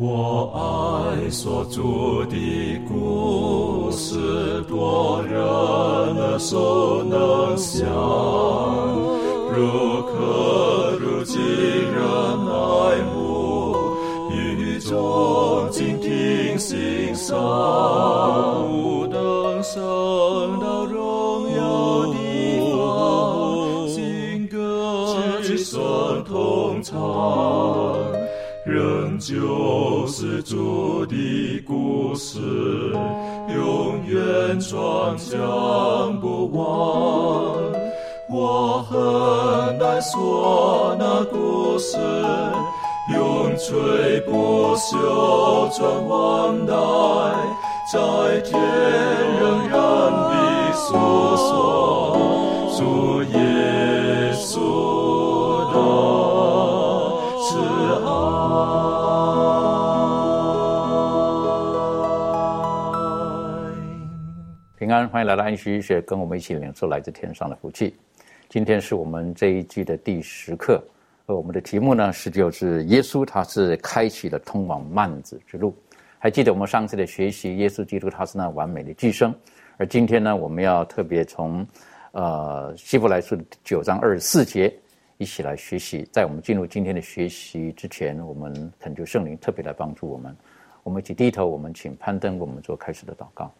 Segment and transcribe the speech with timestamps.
[0.00, 1.82] 我爱所著
[2.30, 7.84] 的故事，多人耳熟能想，
[9.50, 12.00] 如可如今人
[12.46, 13.74] 爱慕，
[14.30, 17.36] 语中静听欣赏，
[18.68, 19.82] 不等升
[34.68, 37.56] 转将不忘。
[38.30, 41.96] 我很难说那故事，
[43.14, 46.74] 永垂不朽传万代，
[47.90, 47.98] 在
[48.42, 48.60] 天
[49.40, 49.78] 仍然
[50.12, 50.86] 的诉
[51.48, 51.48] 说
[52.76, 53.38] 主耶
[65.06, 67.94] 欢迎来到安息医学，跟我们一起领受来自天上的福气。
[68.48, 70.82] 今天是我们这一季的第十课，
[71.26, 75.76] 而我们的题目呢是就是耶稣他是开启了通往幔子之路。
[76.18, 79.34] 还记得我们上次的学习，耶稣基督他是那完美的寄生，
[79.76, 81.66] 而今天呢，我们要特别从
[82.12, 84.74] 呃希伯来书的九章二十四节
[85.18, 86.08] 一起来学习。
[86.10, 90.34] 在我们进入今天的学习之前，我们恳求圣灵特别来帮助我们。
[90.82, 93.52] 我们一起低头，我们请攀登我们做开始的祷告。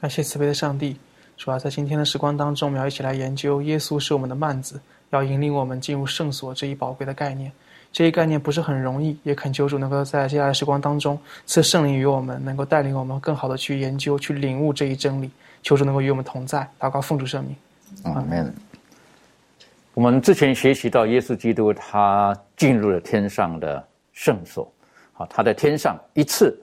[0.00, 0.96] 感谢慈悲的上帝，
[1.36, 7.50] 主要在今天的时光当中，我们要一起来研究耶稣是我们的幔子，要引领我们进入圣所这一宝贵的概念。
[7.90, 15.28] 这一概念不是很容易，也恳求主能够在接下来的时光当中赐圣灵于我们，能够带领我们更好的去研究、去领悟这一真理。
[15.64, 17.56] 求主能够与我们同在，祷告奉主圣名。
[18.04, 18.54] 阿门。
[19.94, 24.70] 我们之前学习到，耶稣基督他进入了天上的圣所，
[25.12, 26.56] 好，他在天上一次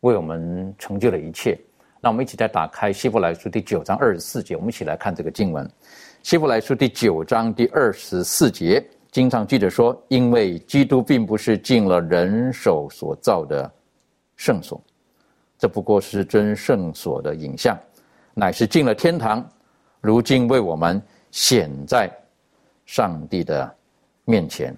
[0.00, 1.58] 为我们成就了一切。
[2.06, 5.68] 那我们一起再打开希伯来书第九章二十四节，我们一起来看这个经文。
[6.22, 8.80] 希伯来书第九章第二十四节，
[9.10, 13.68] 经常记着说：“因为基督并不是进了人手所造的
[14.36, 14.80] 圣所，
[15.58, 17.76] 这不过是真圣所的影像，
[18.34, 19.44] 乃是进了天堂，
[20.00, 21.02] 如今为我们
[21.32, 22.08] 显在
[22.84, 23.74] 上帝的
[24.24, 24.72] 面前。”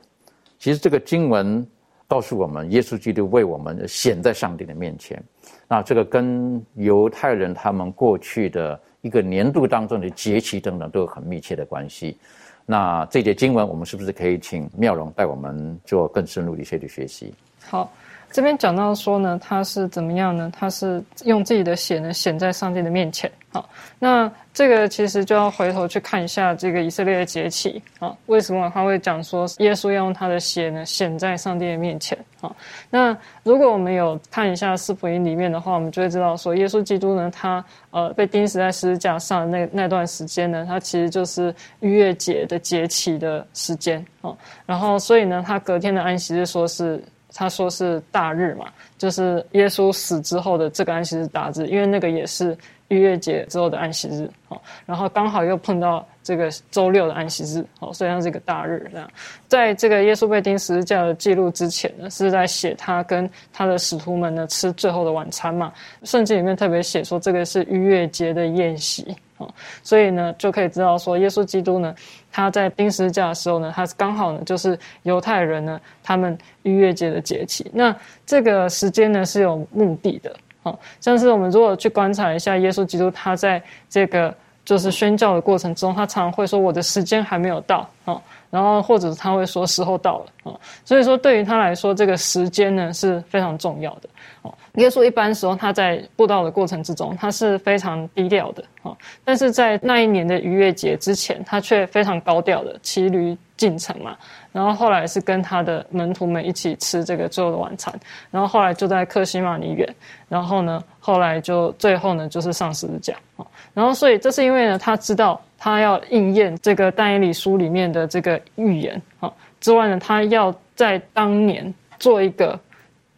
[0.59, 1.63] 其实这个经文
[2.07, 5.23] 告诉我们，耶稣基督为我们显在上帝的面前。
[5.69, 12.17] 那这个跟犹太人他们过去的一个年度当中的节期等等都有很密切的关系。
[12.65, 17.35] 那这节经文，我们是不是可以请妙容带我们做更深入一些的学习？
[17.65, 17.93] 好，
[18.31, 20.51] 这边讲到说呢，他是怎么样呢？
[20.55, 23.31] 他是用自己的血呢显在上帝的面前。
[23.51, 23.67] 好，
[23.99, 32.17] 那这个其实就要回头去看一下这个以色列的节期啊，为什么他会讲说耶稣要用他的血呢显在上帝的面前？
[32.43, 32.55] 啊，
[32.91, 44.37] 那如果我们有看一下四福音里面的话，我们就会知道说，耶稣基督呢，他呃被钉死在十字架上那那段时间呢，他其实就是逾越节的节期的时间啊，
[44.67, 47.03] 然后所以呢，他隔天的安息日说是。
[47.35, 48.67] 他说是大日嘛，
[48.97, 52.57] 就是耶稣死之后的这个安息日大日，因为那个也是
[52.89, 59.09] 逾越节之后的安息日，好，然后刚好又碰到这个周六的安息日，好，所以它是一个大日这样。
[59.47, 65.73] 在这个耶稣被钉十字架的记录之前呢，是在写他跟他的使徒们呢吃最后的晚餐嘛，
[66.05, 69.15] 圣经里面特别写说这个是逾越节的宴席。
[69.39, 69.49] 哦，
[69.83, 71.95] 所以呢，就可以知道说，耶稣基督呢，
[72.31, 77.69] 他在钉十字架的时候呢，他刚好呢，就是犹太人呢，他们逾越节的节期。
[77.73, 77.95] 那
[78.27, 80.37] 这个时间呢，是有目的的。
[80.65, 84.35] 哦，像是我们如果去观察一下耶稣基督，他在这个
[84.65, 88.21] 就是宣教的过程中，他常常会说：“我的时间还没有到。”哦，
[88.51, 94.09] 然后或者他会说：“时候到了。”哦，所以说对于他来说，这个时间呢是非常重要的。
[94.43, 104.17] 哦，耶稣一般时候他在布道的过程之中，他是非常低调的，哦，但是在那一年的逾越节之前，他却非常高调的骑驴进城嘛。
[104.53, 107.93] 然后后来是跟他的门徒们一起吃这个最后的晚餐，
[108.31, 109.95] 然后后来就在克西马尼园，
[110.29, 119.31] 然后呢，后来就最后呢就是上十字架，哦，然后所以这是因为呢，他知道他要应验这个但以理书里面的这个预言，啊，
[119.61, 122.59] 之外呢，他要在当年做一个。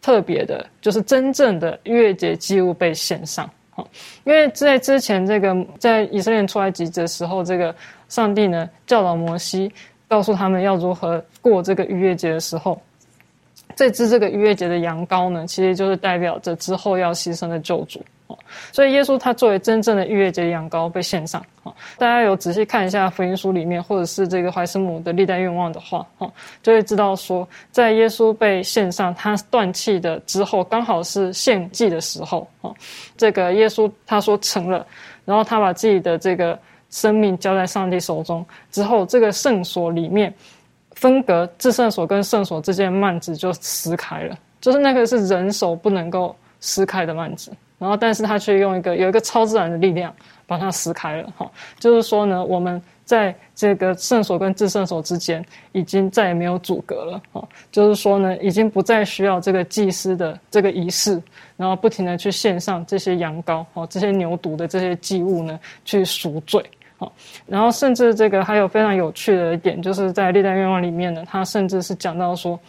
[0.01, 3.87] 特别的，就是真正的月节祭物被献上，好，
[4.23, 7.73] 因为在之前这个在以色列出来集的时候，这个
[8.09, 9.71] 上帝呢教导摩西，
[10.07, 12.81] 告诉他们要如何过这个逾越节的时候，
[13.75, 18.03] 这只这个逾越节的羊羔呢，其实就是代表着之后要牺牲的救主，
[18.71, 21.43] 所以耶稣他作为真正的逾越节羊羔被献上。
[21.97, 26.31] 大家有仔细看一下福音书里面，或者是这个怀斯姆的历代愿望的话，哈，
[26.63, 32.73] 就会知道说，在耶稣被献上，他断气的之后，刚好是献祭的时候，哈，
[33.15, 34.85] 这个耶稣他说成了，
[35.23, 36.57] 然后他把自己的这个
[36.89, 40.33] 生命交在上帝手中之后，这个圣所里面
[40.95, 47.51] 分隔至圣所跟圣所之间的幔子就撕开了，就是那个是人手不能够撕开的幔子，
[47.81, 50.13] 然后但是他却用一个有一个超自然的力量。
[50.47, 51.49] 把它撕开了，哈，
[51.79, 55.41] 就是说呢，我们在这个圣所跟至圣所之间
[55.71, 61.23] 已经再也没有阻隔了，哈，就是说呢，已经不再需要这个祭司的这个仪式，
[61.55, 66.61] 然后不停的去献上这些羊羔，哦，这些牛犊的这些祭物呢，去赎罪，
[66.97, 67.09] 好，
[67.47, 72.59] 然后甚至这个还有非常有趣的一点，就是在历代愿望里面呢，他甚至是讲到说，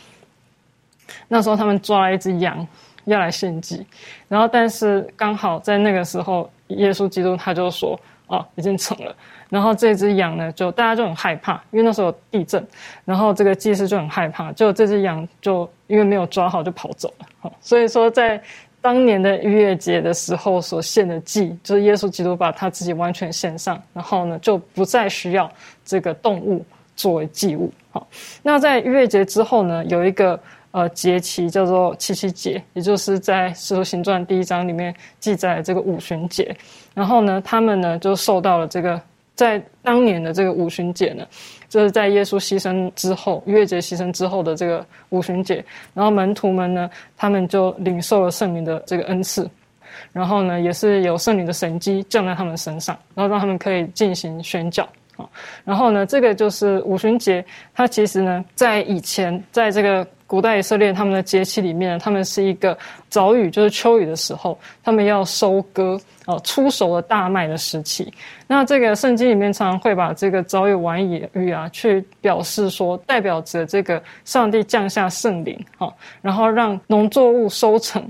[1.26, 2.64] 那时候他们抓了一只羊
[3.04, 3.87] 要来献祭，
[4.28, 6.50] 然后但是刚好在那个时候。
[6.78, 9.14] 耶稣基督他就说：“哦，已经成了。”
[9.50, 12.66] 然后这只羊呢，就大家就很害怕，因为那时候有地震，
[13.04, 17.26] 然后这个祭司就很害怕，就这只羊就因为没有抓好就跑走了。
[17.40, 18.43] 好，所以说在
[18.81, 25.50] 当年的逾越节的时候所献的祭，就是耶稣基督把他自己完全献上，然后呢就不再需要
[25.84, 26.64] 这个动物
[26.96, 27.70] 作为祭物。
[27.90, 28.08] 好，
[28.43, 30.40] 那在逾越节之后呢，有一个。
[30.72, 36.54] 呃，节期叫做七七节，也就是在《使徒行传》第一章里面记载这个五旬节。
[36.94, 39.00] 然后呢，他们呢就受到了这个，
[39.34, 41.26] 在当年的这个五旬节呢，
[41.69, 45.62] 就是在耶稣牺牲之后，逾越节牺牲之后的这个五旬节。
[45.92, 49.46] 然后门徒们呢，他们就领受了圣灵的这个恩赐，
[50.10, 54.88] 然后呢，也是有圣灵的神迹降在他们身上，然后让他们可以进行宣教。
[55.18, 55.28] 啊，
[55.66, 57.44] 然后呢，这个就是五旬节，
[57.75, 62.75] 它其实呢，在以前，在这个古代以色列他们的节气里面，他们是一个
[63.11, 68.11] 早雨，就是秋雨的时候，他们要收割哦，出熟的大麦的时期。
[68.46, 75.93] 那这个圣经里面常常会把这个早雨晚雨啊，去表示说，代表着这个上帝降下圣灵，哈，
[76.23, 78.02] 然后让农作物收成。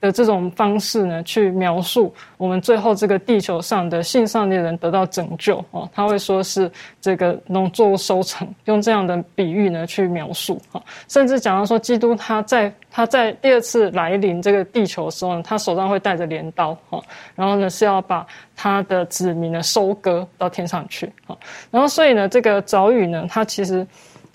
[0.00, 17.02] 的这种方式呢，去描述我们最后这个地球上的信上的人得到拯救哦，他会说是这个农作物收成，用这样的比喻呢去描述哈，甚至讲到说基督他在他在第二次来临这个地球的时候呢，他手上会带着镰刀哈，
[17.34, 21.36] 然后呢是要把他的子民呢收割到天上去哈，
[21.70, 23.86] 然后所以呢这个早雨呢，它其实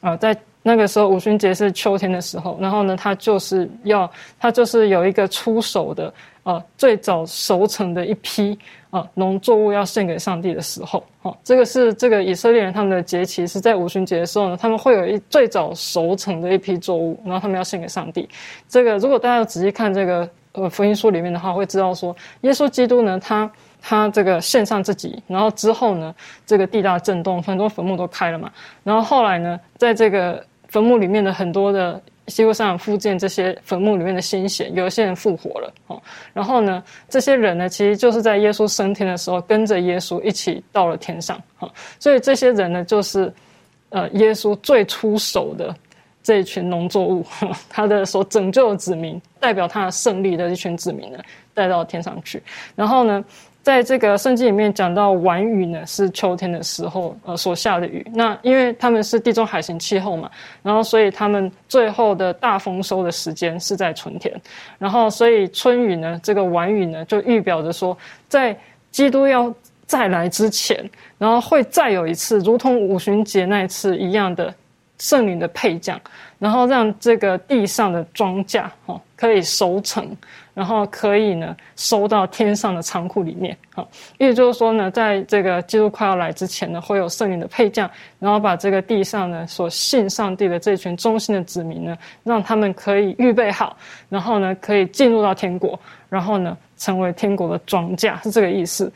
[0.01, 0.38] 啊在。
[0.65, 6.13] 那个时候五旬节是秋天的时候，然后呢，他就是要，他就是有一个出手的，
[6.44, 8.57] 呃，最早熟成的一批
[8.89, 18.27] 啊农作物要献给上帝的时候，哦，这个是这个以色列人他们的节期是在五旬节的时候呢，他们会有一最早熟成的一批作物，然后他们要献给上帝。
[18.69, 23.51] 这个如果大家仔细看这个呃福音书里面的话，会知道说，耶稣基督呢，他。
[23.86, 26.15] 他这个献上自己，然后之后呢，
[26.45, 28.50] 这个地大震动，很多坟墓都开了嘛。
[28.81, 30.42] 然后后来呢，在这个
[30.74, 36.02] 坟墓里面的很多的基督上复建这些坟墓里面的鲜血，有一些人复活了哦。
[36.34, 41.72] 然后呢，这些人呢，其实就是在耶稣升天的时候，跟着耶稣一起到了天上哈。
[42.00, 43.31] 所以这些人呢，就是
[43.90, 45.75] 呃耶稣最出手的
[46.24, 47.24] 这一群农作物，
[47.70, 51.20] 他的所拯救的子民，代表他的胜利的一群子民呢，
[51.54, 52.42] 带到天上去。
[52.75, 53.24] 然后呢？
[53.63, 58.06] 在这个圣经里面讲到晚雨呢，是秋天的时候呃所下的雨。
[58.13, 60.30] 那因为他们是地中海型气候嘛，
[60.62, 64.36] 然后所以他们最后的大丰收的时间是在春天。
[64.77, 68.55] 然后所以春雨呢，这个晚雨呢，就预表着说，在
[68.91, 69.51] 基督要
[69.86, 70.77] 再来之前，
[71.17, 74.53] 然后会再有一次，如同五旬节那一次一样的
[75.00, 75.98] 圣灵的配降，
[76.38, 80.15] 然后让这个地上的庄稼哈可以收成。
[80.56, 83.89] 然后可以呢收到天上的仓库里面，好，
[84.20, 87.89] 也就是说呢，在这个基督快要来之前呢，会有圣灵的配将，
[88.20, 93.75] 然后把这个地上呢所信上帝的这群忠心的子民呢，让他们可以预备好，
[94.10, 98.94] 然后呢可以进入到天国，然后呢成为天国的庄稼，是这个意思。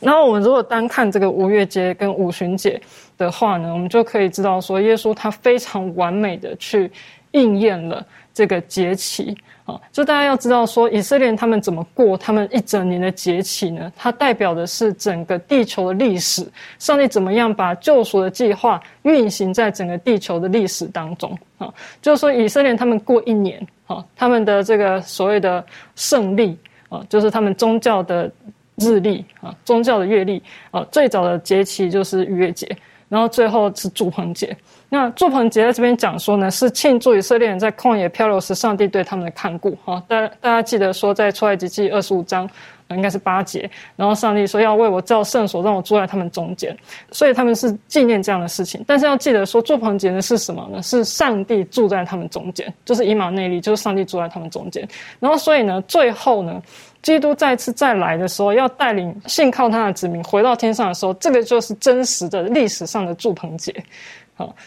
[0.00, 2.80] 然后我们如果单看这个五月节跟五旬节
[3.18, 6.88] 的话呢，我们就可以知道说，耶稣他非常完美的去
[7.32, 9.36] 应验了这个节期。
[9.64, 13.92] 啊，就大家要知道说，以色列他们怎么过他们一整年的节气呢？
[13.96, 16.44] 它代表的是整个地球的历史，
[16.80, 21.72] 上帝怎么样把救赎的计划运行在整个地球的历史当中啊？
[22.02, 26.58] 就是说，以色列他们过一年，啊，他们的这个所谓的胜利
[26.88, 28.28] 啊，就是他们宗教的
[28.78, 32.66] 日历啊，宗教的月历啊，最早的节期就是逾越节。
[33.08, 34.56] 然后最后是祝棚节。
[34.94, 39.74] 那祝棚节在这边讲说呢，是庆祝以色列人在旷野漂流时，上帝对他们的看顾。
[39.86, 42.46] 哈，大大家记得说，在出埃及记二十五章。
[42.90, 46.76] 应该是八节，然后上帝说要为我造圣所，让我住在他们中间，
[47.10, 48.84] 所以他们是纪念这样的事情。
[48.86, 50.82] 但是要记得说，做棚节呢是什么呢？
[50.82, 54.86] 是上帝住在他们中间，就是以马内利，就是上帝住在他们中间。
[55.20, 56.60] 然后所以呢，最后呢，
[57.00, 63.74] 基督再次再来的时候，要带领信靠他的子民回到天上的时候，这个就是真实的历史上的祝棚节。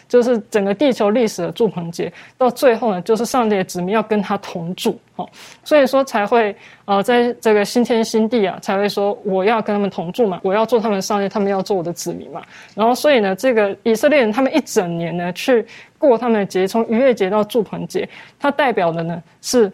[0.08, 5.28] 就是整个地球历史的祝棚节，到最后呢，就是上帝的子民要跟他同住，好，
[5.64, 6.54] 所以说才会
[6.84, 12.42] 呃，在这个新天新地啊，才会说我要跟他们同住嘛，我要做他们上帝，他们要做我的子民嘛。
[12.74, 15.66] 然后，所以呢，这个以色列人他们一整年呢去
[15.98, 19.72] 过他们的节，从逾越节到祝棚节，它代表的呢是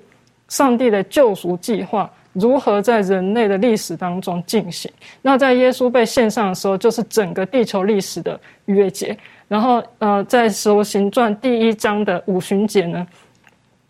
[0.49, 4.91] 上帝的救赎计划如何在人类的历史当中进行。
[5.21, 9.17] 那在耶稣被献上的时候，就是整个地球历史的逾越节。
[9.53, 13.07] 然后，呃，在《使徒行传》第一章的五旬节呢，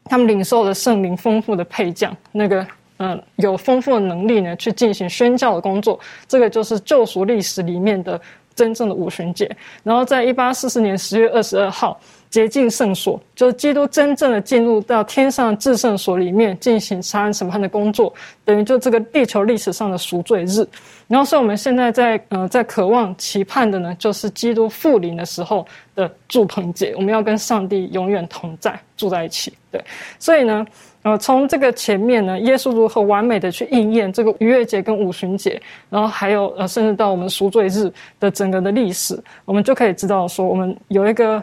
[0.07, 2.66] 他们领受了圣灵丰富的配将，那个，
[2.97, 6.00] 呃，有丰富的能力呢，去进行宣教的工作。
[6.26, 8.21] 这个就是救赎历史里面的
[8.57, 9.49] 真正的五旬节。
[9.85, 11.97] 然后，在一八四四年十月二十二号。
[12.33, 18.11] 洁净圣所，就是基督真正的进入到天上至圣所里面进行杀人审判的工作，
[18.43, 20.67] 等于就这个地球历史上的赎罪日。
[21.09, 29.53] 然后，所以我们现在在呃在渴望期盼的呢，就是基督复临的时候的祝棚节，我们要跟上帝永远同在，住在一起。
[29.71, 29.85] 对，
[30.19, 30.67] 所以呢，
[31.03, 35.61] 呃，从这个前面呢，耶稣如何完美的去应验这个逾越节跟五旬节，
[35.91, 41.43] 然后还有呃，甚至到我们赎罪日的整个的历史，我们就可以知道说，我们有一个。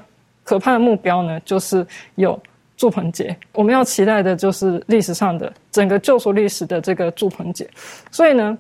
[0.50, 2.42] 可怕的目标呢，就是有
[2.76, 3.38] 祝棚节。
[3.54, 7.70] 我们要期待的就是历史上的整个救赎历史的这个祝棚节。
[8.10, 8.58] 所以呢，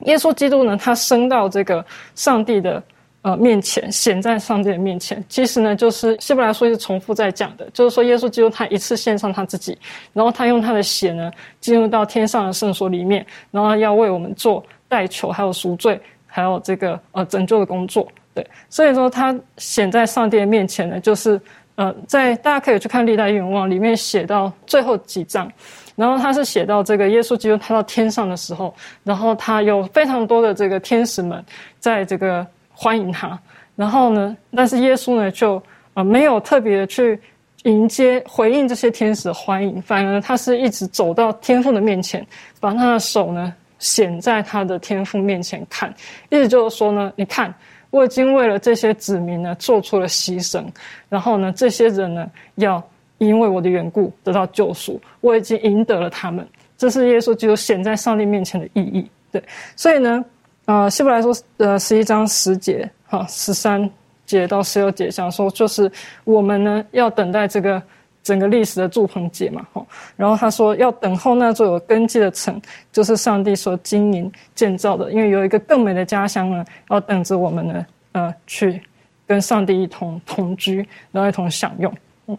[0.00, 1.82] 耶稣基督呢，他升到这个
[2.14, 2.82] 上帝的
[3.22, 5.24] 呃面前，显在上帝的面前。
[5.26, 9.78] 其实呢，就是希伯来书是重复在讲的，就是说耶稣基督他一次献上他自己，
[10.12, 18.06] 然后他用他的血呢，进入到天上的圣所里面，然后要为我们做代求，还有赎罪，还有这个呃拯救的工作。
[18.34, 21.40] 对，所以说他显在上帝面前呢，就是
[21.76, 25.48] 呃，在大家可以去看历代愿望里面写到最后几章，
[25.94, 28.74] 然后他是写到这个耶稣基督他到天上的时候，
[29.04, 31.44] 然后他有非常多的这个天使们
[31.78, 33.38] 在这个欢迎他，
[33.76, 35.62] 然后呢，但是耶稣呢就
[35.94, 37.20] 呃没有特别去
[37.62, 42.26] 迎接回应这些天使的欢迎，反而他是一直走到天父的面前，
[42.58, 45.94] 把他的手呢显在他的天父面前看，
[46.30, 47.54] 意思就是说呢，你看。
[47.94, 50.64] 我已经为了这些子民呢做出了牺牲，
[51.08, 52.82] 然后呢，这些人呢要
[53.18, 55.00] 因为我的缘故得到救赎。
[55.20, 56.44] 我已经赢得了他们，
[56.76, 59.08] 这是耶稣基督显在上帝面前的意义。
[59.30, 59.40] 对，
[59.76, 60.24] 所以呢，
[60.64, 63.88] 呃，希伯来说，呃，十一章十节，哈，十三
[64.26, 65.88] 节到十六节讲说，就是
[66.24, 67.80] 我们呢要等待这个。
[68.24, 78.80] 整个历史的祝棚节嘛，吼，然后他说要等候那座有根基的城，就是上帝所经营建造的，因为有一个更美的家乡呢，要等着我们呢，呃，去
[79.26, 80.78] 跟上帝一同同居，
[81.12, 81.94] 然后一同享用。
[82.26, 82.38] 嗯，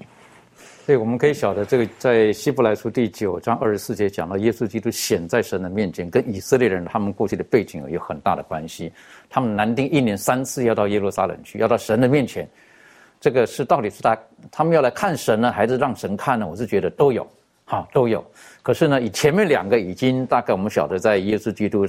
[0.87, 8.91] 对，我们可以晓得这个在希伯来书第九章二十四节讲到，耶稣基督显在神的面前，跟以色列人他们过去的背景有很大的关系。
[9.29, 12.49] 他们男丁一年三次要到耶路撒冷去，要到神的面前。
[13.25, 14.17] 这个是到底是他
[14.51, 16.47] 他们要来看神呢，还是让神看呢？
[16.47, 17.27] 我是觉得都有，
[17.65, 18.23] 哈都有。
[18.61, 21.87] 可是呢，以前面两个已经大概我们晓得，在耶稣基督，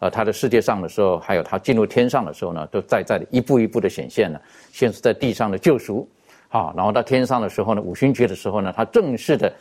[0.00, 4.42] 呃，他的世界上的时候，还有他进入天上的时候呢，都在在的一步一步的显现了。
[4.72, 6.08] 先是在地上的救赎，
[6.48, 9.52] 好，然后到天上的时候呢，五旬节的时候呢，他正式的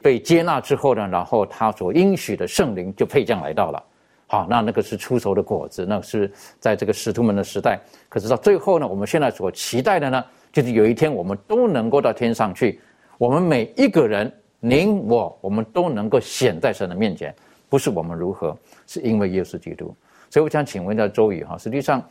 [0.00, 3.82] 被接纳之后呢，然后他所应许的圣灵就配降来到了，
[4.26, 7.78] 好，那那个是出熟的果子，那是在这个使徒们的时代。
[8.08, 10.24] 可是到最后呢，我们现在所期待的呢？
[10.52, 12.78] 就是有一天我们都能够到天上去，
[13.16, 14.30] 我们每一个人，
[14.60, 17.34] 您我，我们都能够显在神的面前，
[17.68, 18.56] 不是我们如何，
[18.86, 19.94] 是因为耶稣基督。
[20.28, 22.06] 所以我想请问一下周宇哈，实际上，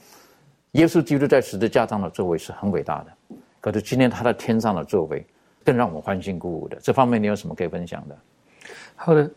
[0.72, 5.26] 耶稣基督在十字架上的作为是很伟大的，可是今天他在天上的作为
[5.64, 6.78] 更让我们欢欣鼓舞的。
[6.82, 8.18] 这方面你有什么可以分享的？
[8.96, 9.30] 好的。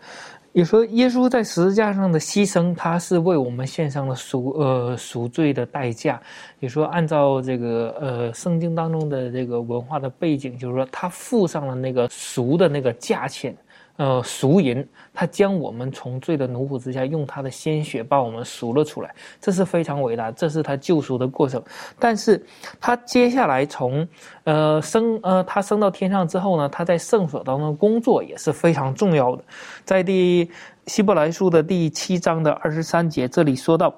[0.55, 6.23] 也说耶稣在十字架上的牺牲，他是为我们献上了赎呃赎罪的代价。
[6.61, 13.53] 也说按照这个呃圣经当中的这个文化的背景，就是说他付上了那个赎的那个价钱。
[13.97, 21.63] 呃，赎银，他将我们从罪的奴仆之下，用他的鲜血把我们赎了出来，这是非常伟大，这是他救赎的过程。
[21.99, 22.45] 但是，
[22.81, 24.07] 他接下来从
[24.43, 29.45] 呃升呃他升到天上之后呢，他在圣所当中工作也是非常重要的。
[29.85, 30.51] 在第
[30.87, 33.95] 希伯来书的第七章的二十三节，这里说到。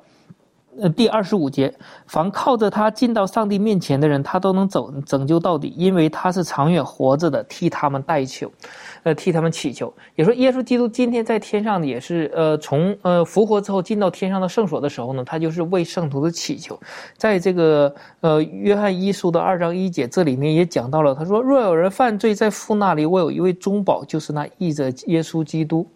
[0.80, 1.72] 呃，第二十五节，
[2.06, 8.50] 凡靠着他进到上帝面前的人，他都能走拯救到底，因为他是长远活着的，替他们代求，
[9.02, 9.92] 呃，替他们祈求。
[10.14, 16.78] 也说耶稣基督今天在天上也是，呃，从呃复活之后进到天上的圣所的时候呢，他就是为圣徒的祈求。
[17.16, 25.86] 在这个呃约翰一书的二章一节，这里面也讲到了，他说：若有人犯罪，在父那里，我有一位中保，就是那译者耶稣基督。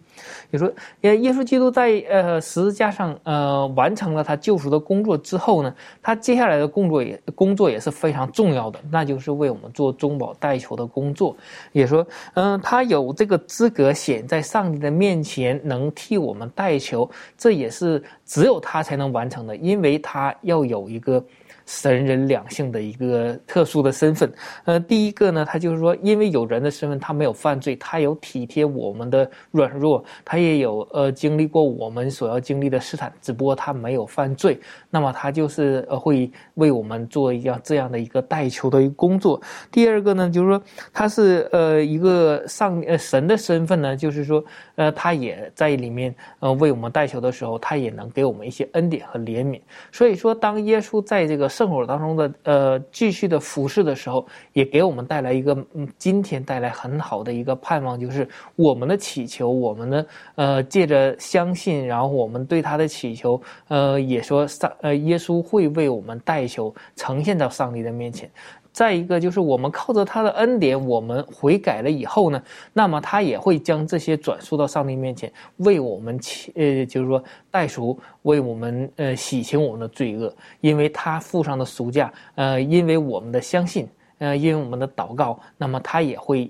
[0.51, 11.35] 也说，耶耶稣基督在呃十字架上呃完成了他救赎的工作之后呢，他接下来的工作也工作也是非常重要的，那就是为我们做中保代求的工作。
[11.71, 21.23] 也说，嗯，他有这个资格显在上帝的面前，能替我们代求，这也是只有他才能完成的，因为他要有一个。
[21.73, 24.29] 神人两性的一个特殊的身份，
[24.65, 34.59] 呃，第一个呢，他就是说，因为有人的身份，他没有犯罪，他有体贴我们的软弱，他也有呃经历过我们所要经历的试探，只不过他没有犯罪，
[34.89, 39.41] 那么他就是呃会为我们做一样这样的一个代求的一个工作。
[39.71, 40.61] 第二个呢，就是说
[40.91, 44.43] 他是呃一个上呃神的身份呢，就是说
[44.75, 49.61] 呃他也在里面呃为我们代求的时候，他也能给我们一些恩典和怜悯。
[49.89, 51.49] 所以说，当耶稣在这个。
[51.61, 68.27] 圣火当中的呃，继续的服侍的时候，也给我们带来一个嗯，今天带来很好的一个盼望，就是我们的祈求，我们的呃，借着相信，然后我们对他的祈求，呃，也说上呃，耶稣会为我们代求，呈现到上帝的面前。
[68.71, 76.17] 再一个就是我们靠着他的恩典，我们悔改了以后呢，那么他也会将这些转述到上帝面前，为我们
[76.55, 83.85] 呃，就是说代赎，为我们呃洗清我们的罪恶，因为他付上的赎价，呃，因为我们的相信，
[84.19, 86.49] 呃，因为我们的祷告，那么他也会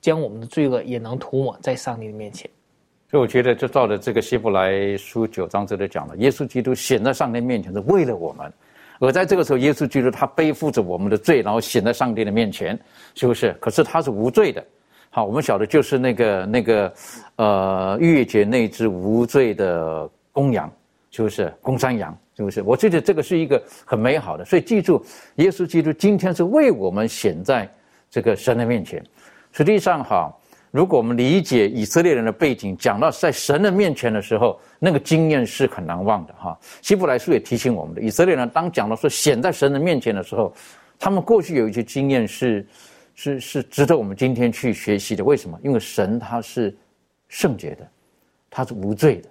[0.00, 2.50] 将我们的罪恶也能涂抹在上帝的面前。
[3.08, 8.52] 所以我觉得，就照着这个希伯来书九章这里讲的，耶稣基督显在上帝面前是为了我们。
[9.00, 12.78] 而在这个时候，耶稣基督他背负着我们的罪，然后显在上帝的面前，
[13.14, 13.52] 是不是？
[13.60, 14.62] 可是他是无罪的。
[15.08, 16.92] 好，我们晓得就是那个那个，
[17.36, 20.70] 呃，逾越节那只无罪的公羊，
[21.10, 21.52] 是不是？
[21.60, 22.62] 公山羊，是不是？
[22.62, 24.44] 我觉得这个是一个很美好的。
[24.44, 25.04] 所以记住，
[25.36, 27.68] 耶稣基督今天是为我们显在
[28.10, 29.04] 这个神的面前。
[29.52, 30.30] 实际上，哈。
[30.70, 36.56] 如果我们理解以色列人的背景，讲到在神的面前的时候，那个经验是很难忘的哈。
[36.80, 40.52] 希伯来书也提醒我们的，以色列人当讲到说显在神的面前的时候，
[40.98, 42.64] 他们过去有一些经验是，
[43.16, 45.24] 是是值得我们今天去学习的。
[45.24, 45.58] 为什么？
[45.64, 46.72] 因为神他是
[47.26, 47.88] 圣洁的，
[48.48, 49.28] 他是无罪的，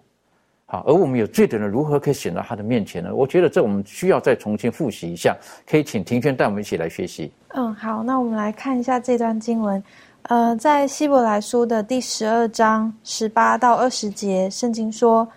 [0.65, 3.15] 好，而我们有罪的人如何可以显到他的面前呢？
[3.15, 5.38] 我觉得这我们需要再重新复习一下。
[5.65, 7.32] 可以请庭轩带我们一起来学习。
[7.56, 9.82] 嗯，好，那我们来看一下这段经文。
[10.30, 15.28] 呃，在希伯来书的第十二章十八到二十节，圣经说：“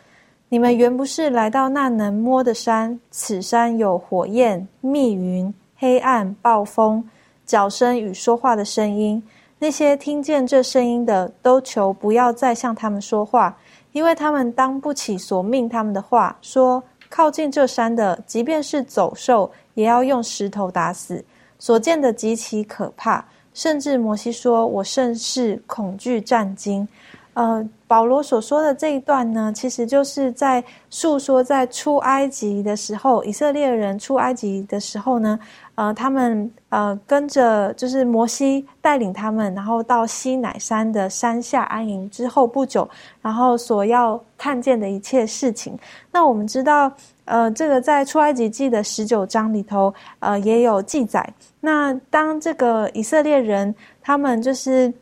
[0.50, 7.02] 你们原不是来到那能摸的山，此山有火焰、密云、黑暗、暴风、
[7.46, 9.22] 脚声与说话的声音。
[9.59, 13.57] 那些听见这声音的，都求不要再向他们说话，
[13.92, 16.37] 因为他们当不起所命他们的话。
[16.42, 21.24] 说靠近这山的，即便是走兽，也要用石头打死。
[21.59, 26.86] 所见的极其可怕。”甚至摩西说：“我甚是恐惧战惊。”
[27.34, 35.38] 呃，保罗所说的这一段呢，其实就是在诉说在出埃及的时候，以色列人出埃及的时候呢，
[35.74, 42.86] 呃，他们呃跟着就是摩西带领他们，然后到西乃山的山下安营之后不久，
[43.22, 45.78] 然后所要看见的一切事情。
[46.10, 46.92] 那我们知道。
[47.24, 51.32] 呃，这个在出埃及记的十九章里头，呃，也有记载。
[51.61, 54.92] 那当这个以色列人他们就是，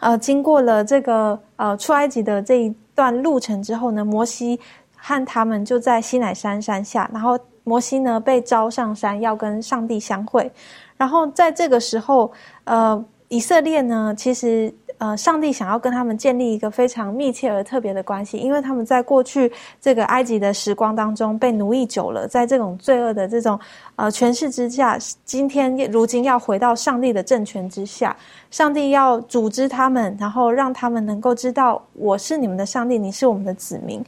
[0.00, 4.58] 呃，经过了这个呃出埃及的这一段路程之后呢，摩西
[4.96, 10.50] 和他们就在西乃山山下，然后摩西呢被召上山要跟上帝相会，
[10.96, 12.32] 然后在这个时候，
[12.64, 14.72] 呃，以色列呢其实。
[15.02, 23.58] 呃，上帝想要跟他们建立一个非常密切而特别的关系，因为他们在过去这个埃及的时光当中被奴役久了，在这种罪恶的这种
[23.96, 28.16] 呃权势之下，今天如今要回到上帝的政权之下，
[28.48, 34.00] 上帝要组织他们，然后让他们能够知道我是你们的上帝，你是我们的子民。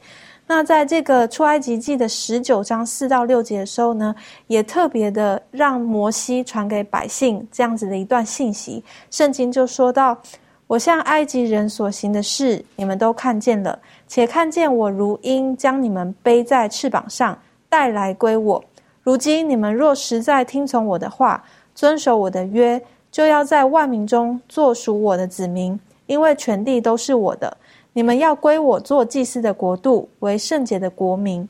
[0.47, 4.15] 那在这个出埃及记的十九章四到六节的时候呢，
[4.47, 8.81] 也特别的让摩西传给百姓这样子的一段信息，
[9.11, 10.17] 圣经就说到。
[10.67, 17.37] 我向埃及人所行的事，你们都看见了，且看见我如鹰将你们背在翅膀上
[17.69, 18.63] 带来归我。
[19.03, 21.43] 如今你们若实在听从我的话，
[21.75, 27.55] 遵守我的约，就要在万民中做属我的子民，因为全地都是我的。
[27.93, 31.47] 你们要归我做祭司的国度，为圣洁的国民。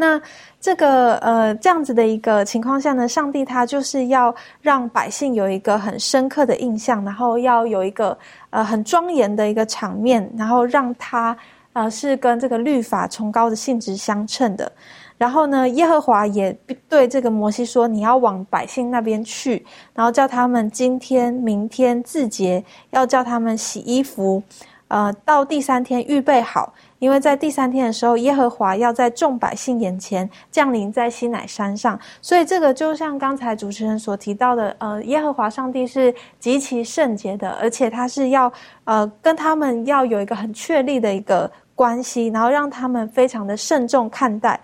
[0.00, 0.20] 那
[0.58, 8.16] 这个呃这样子的一个情况下呢，上帝他就是要让百姓有一个很深刻的印象，然后要有一个
[8.48, 11.36] 呃很庄严的一个场面，然后让他
[11.74, 14.72] 呃是跟这个律法崇高的性质相称的。
[15.18, 16.50] 然后呢，耶和华也
[16.88, 24.42] 对这个摩西说：“你要往百姓那边去，然后叫他们今天、明天自洁，要叫他们洗衣服，
[24.88, 31.98] 呃，到第三天预备好，因为在第三天的时候，耶和华要在众百姓眼前降临在西乃山上。
[32.22, 38.52] 所以这个就像刚才主持人所提到的，呃，耶和华上帝是极其圣洁的，而且他是要
[38.84, 44.60] 呃跟他们要有一个很确立的一个关系，然后让他们非常的慎重看待。”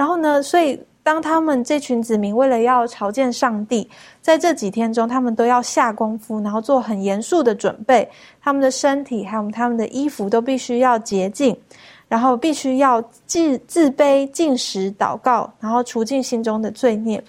[0.00, 0.42] 然后呢？
[0.42, 3.90] 所以当他们这群子民为了要朝见上帝，
[4.22, 8.08] 在这几天中，他们都要下功夫，然后做很严肃的准备。
[8.40, 11.58] 他们的身体还有他们的衣服都必须要洁净，
[12.06, 17.20] 然后必须要自自卑、进食、祷告，然后除尽心中的罪孽。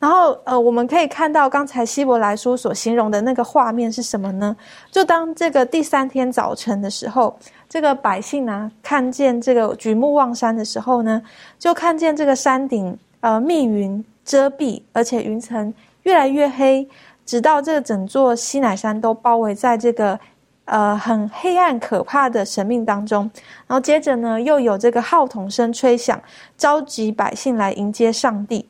[0.00, 4.56] 然后，呃，我们可以看到刚才希伯来书所形容的那个画面是什么呢？
[4.90, 7.38] 就当这个第三天早晨的时候。
[7.68, 11.22] 这个百姓呢，看见这个举目望山的时候呢，
[11.56, 16.88] 就看见这个山顶呃密云遮蔽，而且云层越来越黑，
[17.24, 20.18] 直到这个整座西乃山都包围在这个
[20.64, 23.30] 呃很黑暗可怕的神命当中。
[23.66, 26.20] 然后接着呢，又有这个号筒声吹响，
[26.56, 28.68] 召集百姓来迎接上帝。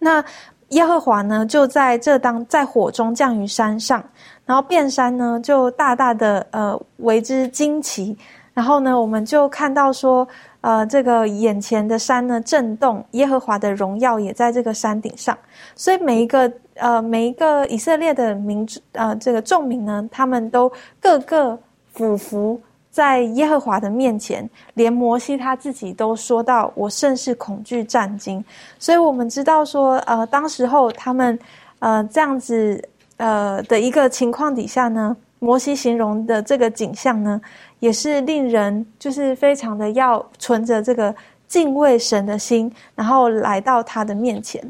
[0.00, 0.24] 那
[0.68, 4.04] 耶和华呢，就在这当在火中降于山上。
[4.44, 8.16] 然后遍山呢，就大大的呃为之惊奇。
[8.58, 10.26] 然后呢，我们就看到说，
[10.62, 15.38] 呃，这个眼前的山呢震动，耶和华的荣耀也在这个山顶上。
[15.76, 20.68] 所以每一个呃每一个以色列的民呃这个众民呢，他们都
[20.98, 21.56] 个个
[21.92, 28.44] 俯伏在耶和华的面前，连摩西他自己都说到：“我甚是恐惧战惊。”
[28.80, 31.38] 所以我们知道说，呃，当时候他们
[31.78, 32.82] 呃这样子。
[33.18, 37.40] 呃的一个情况底下呢，摩西形容的这个景象呢，
[37.80, 41.14] 也是令人就是非常的要存着这个
[41.46, 44.62] 敬畏神的心，然后来到他的面前。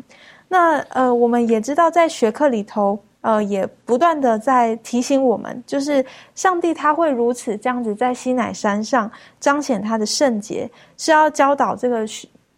[0.48, 12.06] 那呃，我们也知道在学课里头，呃，也不断的在提醒我们，就是上帝他会如此这样子在西乃山上彰显他的圣洁，是要教导这个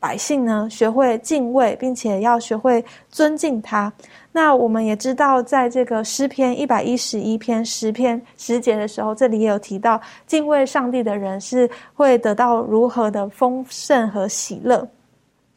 [0.01, 3.93] 百姓呢学会敬畏，并且要学会尊敬他。
[4.33, 14.89] 那我们也知道，在这个诗篇一百一十一篇十篇十节的时候，这里也有提到，敬畏上帝的人是会得到如何的丰盛和喜乐。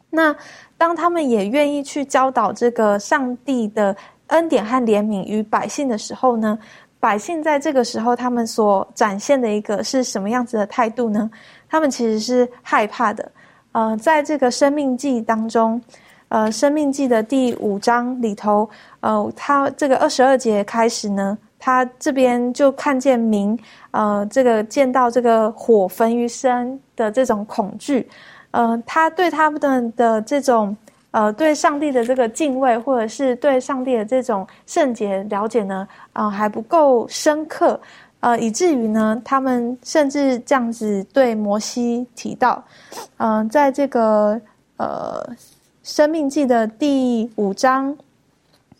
[0.09, 0.35] 那
[0.77, 3.95] 当他们也愿意去教导这个上帝的
[4.27, 6.59] 恩典和怜悯于百姓的时候呢，
[6.99, 11.31] 百姓在这个时候他们所展现的一个是什么样子的态度呢？
[11.69, 13.31] 他们其实是害怕的。
[13.73, 15.79] 呃，在这个生命记当中。
[16.29, 18.67] 呃，《生命记》的第五章里头，
[19.01, 23.55] 呃，他这个二十二节开始呢，他这边就看见明，
[23.91, 28.09] 呃，这个见到这个火焚于身的这种恐惧，
[28.49, 30.75] 呃，他对他们的的这种
[31.11, 37.79] 呃对上帝的这个敬畏，或者是对上帝的这种圣洁了解呢，啊，还不够深刻，
[38.23, 42.63] 呃，以至于呢，他们甚至这样子对摩西提到，
[43.17, 44.39] 嗯，在这个
[44.77, 45.21] 呃。
[45.85, 47.93] 生命记的第五章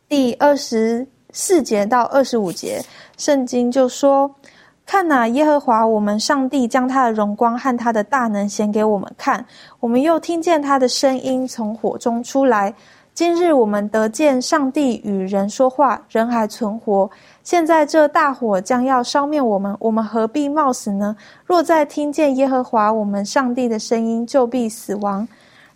[0.08, 2.82] 第二十四节到二十五节，
[3.18, 4.34] 圣经就说
[4.88, 9.46] ：“看哪，耶和华我们上帝将他的荣光和他的大能显给我们看，
[9.82, 12.74] 我们又听见他的声音从火中出来。
[13.14, 17.10] 今日我们得见上帝与人说话，人还存活。
[17.44, 21.16] 现在这大火将要烧灭我们，我们何必冒死呢？
[21.46, 25.28] 若再听见耶和华我们上帝的声音，就必死亡。”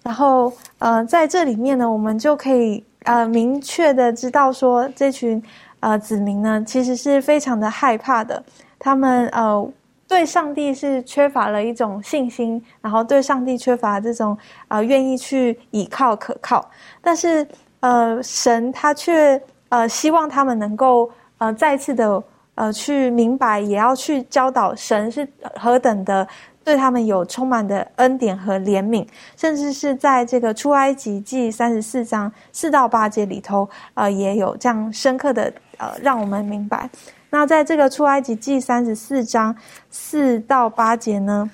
[0.01, 5.41] 然后，呃，在这里面呢，我们就可以呃明确的知道说，这群
[5.81, 8.43] 呃子民呢，其实是非常的害怕的。
[8.79, 9.69] 他们呃
[10.07, 16.69] 对上帝是缺乏了一种信心，然后对上帝缺乏这种呃愿意去倚靠可靠。
[17.01, 17.45] 但是
[17.81, 22.23] 呃神他却呃希望他们能够呃再次的
[22.55, 26.27] 呃去明白，也要去教导神是何等的。
[26.63, 36.89] 对他们有充满的恩典和怜悯，甚至是在这个出埃及记三十四章四到八节里头，呃，也有这样深刻的呃，让我们明白。
[37.29, 39.55] 那在这个出埃及记三十四章
[39.89, 41.49] 四到八节呢，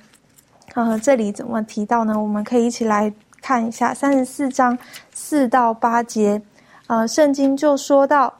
[0.76, 2.20] 呃，这里怎么提到呢？
[2.20, 4.78] 我们可以一起来看一下三十四章
[5.14, 6.42] 四到八节，
[6.88, 8.34] 呃，圣经就说到。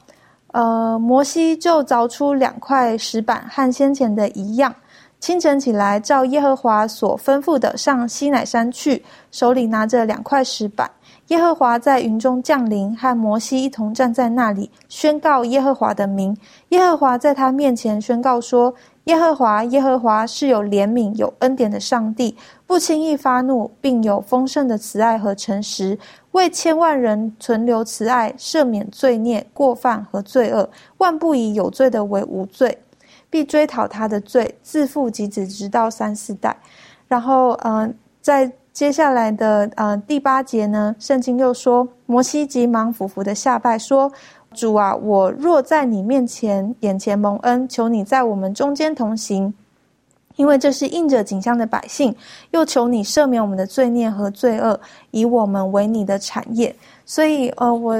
[0.54, 4.72] 呃，摩西就凿出两块石板，和先前的一样。
[5.18, 10.88] 清晨起来，照耶和华所吩咐的，上西乃山去，手里拿着两块石板。
[11.28, 16.36] 耶和华在云中降临，和摩西一同站在那里，宣告耶和华的名。
[16.68, 25.98] 耶和华在他面前宣告说：“耶和华，耶和华是有怜悯、有恩典的上帝，不轻易发怒，并有丰盛的慈爱和诚实。”
[26.32, 32.76] 为千万人存留慈爱，赦免罪孽、过犯和罪恶，万不以有罪的为无罪，
[33.30, 36.54] 必追讨他的罪，自父及子，直到三四代。
[37.06, 44.10] 然后，嗯，在接下来的呃第八节呢，圣经又说，摩西急忙俯伏的下拜，说
[44.52, 49.54] ：“主啊，我若在你面前眼前蒙恩，求你在我们中间同行。”
[50.34, 52.12] 因为这是应着景象的百姓，
[52.50, 54.80] 又求你赦免我们的罪孽和罪恶，
[55.12, 56.74] 以我们为你的产业。
[57.06, 57.94] 所以，呃，我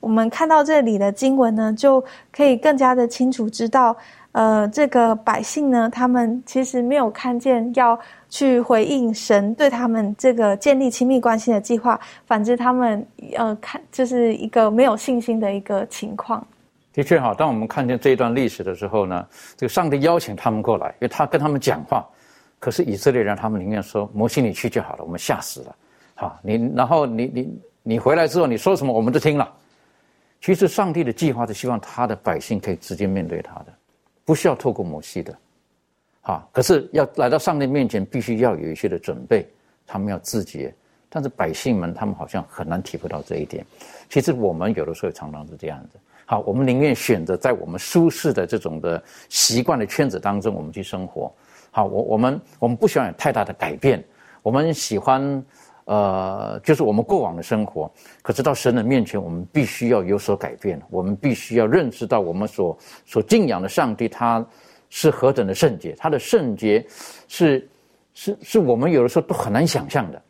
[0.00, 3.96] 我们看到这里的经文呢，就可以更加的清楚知道，
[4.38, 7.98] 呃，这个百姓呢，他们其实没有看见要
[8.30, 13.04] 去回应神对他们这个建立亲密关系的计划，反之，他们
[13.36, 16.46] 呃看就是一个没有信心的一个情况。
[16.92, 22.06] 的确哈，当我们看见这一段历史的时候呢，这个上帝邀请他们过来，因为他跟他们讲话，
[22.60, 25.74] 可是以色列人他们宁愿说摩西你去就好了，我们吓死了，
[26.14, 29.52] 好你然后你你你回来之后你说什么我们都听了。
[30.40, 33.66] 其实上帝的计划是希望他的百姓可以直接面对他的，
[34.28, 35.34] 不需要透过摩西的，
[36.20, 39.48] 好，可是要来到上帝面前，必须要有一些的准备，
[39.86, 40.70] 他们要自觉，
[41.08, 43.64] 但是百姓们他们好像很难体会到这一点。
[44.10, 45.98] 其实我们有的时候常常是这样子。
[46.26, 51.32] 好，我们宁愿选择在我们舒适的这种的习惯的圈子当中，我们去生活。
[51.70, 54.04] 好，我我们我们不喜欢有太大的改变，
[54.42, 55.42] 我们喜欢
[55.88, 57.90] 呃，就是我们过往的生活。
[58.20, 64.46] 可是到神的面前，我们必须要有所改变，我们必须要认识到我们所所敬仰的上帝，他
[64.90, 66.86] 是何等的圣洁，他的圣洁
[67.26, 67.66] 是
[68.12, 70.20] 是是我们有的时候都很难想象的。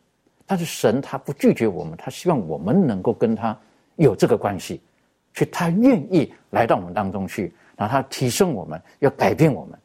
[0.47, 3.59] 但是神他不拒绝我们，他希望我们能够跟他
[3.97, 4.81] 有这个关系。
[5.35, 9.77] 去，他愿意来到我们当中去，然后他提升我们，要改变我们。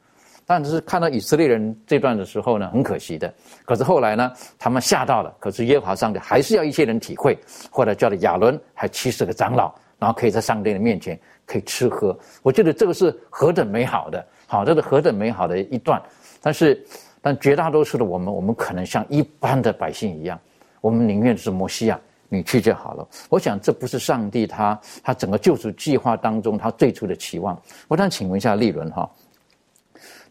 [0.45, 3.33] 但是看到以色列人这段的时候呢，很可惜的。
[3.65, 5.33] 可是后来呢，他们吓到了。
[5.39, 7.37] 可是耶和华上帝还是要一些人体会。
[7.69, 12.17] 后来叫了亚伦，还七十个长老，然后可以在上帝的面前可以吃喝。
[12.41, 16.01] 我觉得这个是何等美好的，好，这是何等美好的一段。
[16.41, 16.85] 但是，
[17.21, 20.39] 但绝大多数的我们，我们可能像一般的百姓一样，
[20.81, 21.99] 我们宁愿是摩西亚。
[22.29, 23.07] 你去就好了。
[23.29, 27.55] 我想这不是上帝他他整个救赎计划当中他最初的期望。
[27.87, 29.07] 我想请问一下利伦哈，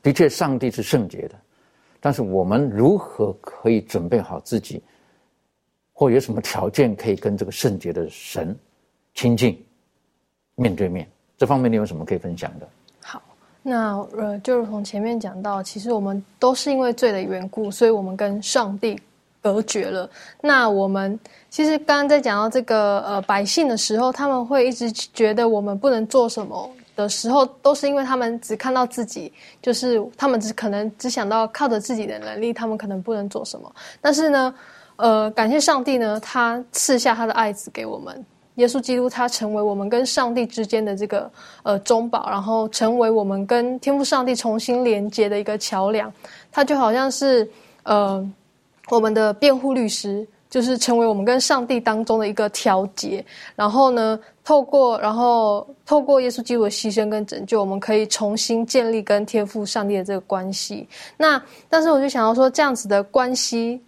[0.02, 1.34] 的确上帝是圣洁的，
[2.00, 4.82] 但是我们如何可以准备好自己，
[5.92, 8.56] 或有什么条件可以跟这个圣洁的神
[9.14, 9.58] 亲近、
[10.56, 11.08] 面对面？
[11.38, 12.68] 这方面你有什么可以分享的？
[13.02, 13.22] 好，
[13.62, 19.00] 那呃，就如同前面讲到，其实我们都是因为罪的缘故，所以我们跟上帝。
[19.44, 20.08] 隔绝了。
[20.40, 21.18] 那我们
[21.50, 33.72] 其实刚刚在讲到这个呃百姓的时候，他们会一直觉得我们不能做什么的时候，都是因为他们只看到自己，就是他们只可能只想到靠着自己的能力，他们可能不能做什么。
[34.00, 34.54] 但是呢，
[34.96, 38.24] 呃，感谢上帝呢，他赐下他的爱子给我们，
[38.56, 41.30] 耶稣基督，他成为我们跟上帝之间的这个
[41.62, 46.12] 呃中保，然后成为我们跟天父上帝重新连接的一个桥梁。
[46.50, 47.48] 他就好像是
[47.82, 48.32] 呃。
[48.90, 53.24] 我们的辩护律师就是成为我们跟上帝当中的一个调节，
[53.54, 60.88] 然后呢，透过然后透过耶稣基督的牺牲跟拯救，我们可以重新建立跟天父上帝的这个关系。
[61.16, 63.80] 那但是我就想要说，这样子的关系，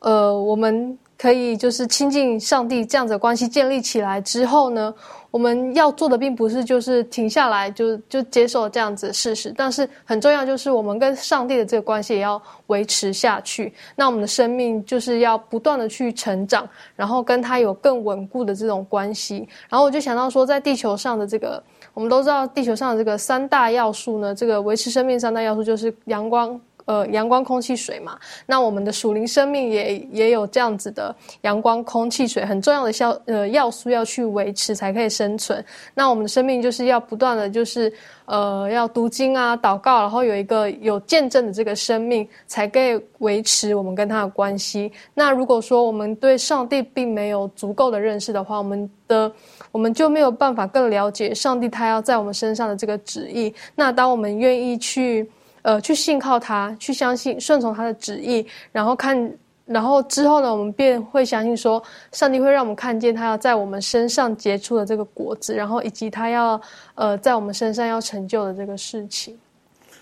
[0.00, 4.94] 呃，我们可以就是亲近上帝这样子的关系建立起来之后呢？
[5.30, 13.72] 我们要做的并不是就是停下来就就接受这样子的事实，但是很重要就是我们跟上帝的这个关系也要维持下去。
[13.94, 19.48] 那我们的生命就是要不断的去成长，然后跟他有更稳固的这种关系。
[19.68, 21.62] 然后我就想到说，在地球上的这个，
[21.94, 26.60] 我们都知道地球上的这个三大要素呢，这个维持生命三大要素就是阳光。
[26.90, 35.64] 呃，阳光、空气、水嘛，那我们的属灵生命也也有这样子的阳光、空气、水很重要的消呃要素要去维持才可以生存。
[35.94, 37.92] 那我们的生命就是要不断的就是
[38.24, 44.90] 呃要读经啊、祷告，然后有一个有见证的这个生命，才可以维持我们跟他的关系。
[45.14, 49.30] 那如果说我们对上帝并没有足够的认识的话，我们的
[49.70, 53.54] 我们就没有办法更了解上帝他要在我们身上的这个旨意。
[53.76, 55.30] 那当我们愿意去。
[55.62, 59.32] 呃，去信靠他，去相信、顺从他的旨意，然后看
[59.66, 66.60] 然后之后呢，我们便会相信说，上帝会让我们看见他要在我们身上结出的这个果子，然后以及他要
[66.94, 69.38] 呃在我们身上要成就的这个事情。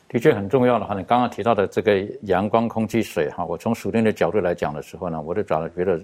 [0.09, 6.01] 的确很重要的话，你刚刚提到的这个阳光、空气、水哈，我从属灵的角度来讲的时候呢，我就找了觉得，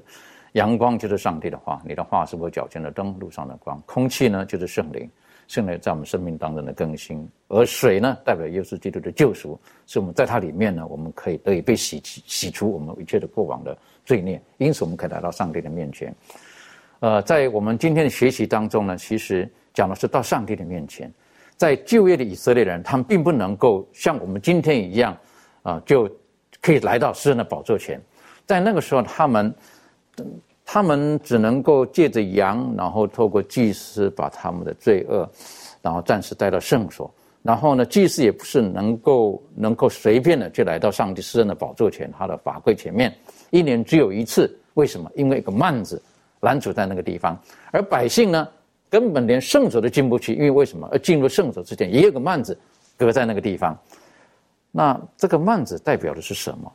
[0.52, 5.10] 阳光就是上帝的话，你的话是我脚前的灯，路上的光；空气呢就是圣灵，
[5.46, 16.14] 圣灵在我们生命当中的更新；而水呢，代表耶稣基督的救赎，是我们在它里面呢，我们可以得以被洗洗除我们一切的过往的罪孽，因此我们可以来到上帝的面前。
[17.00, 21.12] 呃，在我们今天的学习当中呢，其实讲的是到上帝的面前。
[21.56, 25.16] 在就业的以色列人，他们并不能够像我们今天一样，
[25.62, 26.10] 啊，就
[26.60, 28.00] 可以来到诗人的宝座前。
[28.44, 29.54] 在那个时候，他们，
[30.64, 35.28] 他们只能够借着羊，然后透过祭司把他们的罪恶，
[35.82, 37.12] 然后暂时带到圣所。
[37.42, 43.14] 然后呢，祭司也不是能够能够随便的就来到上帝诗人的宝座前，他的法柜前面，
[43.50, 44.58] 一年只有一次。
[44.74, 45.10] 为什么？
[45.14, 46.02] 因为一个幔子
[46.40, 47.38] 拦阻在那个地方，
[47.70, 48.48] 而百姓呢？
[48.90, 50.88] 根本连圣所都进不去，因为为什么？
[50.92, 52.56] 而进入圣所之前也有个幔子
[52.96, 53.76] 隔在那个地方。
[54.70, 56.72] 那这个幔子代表的是什么？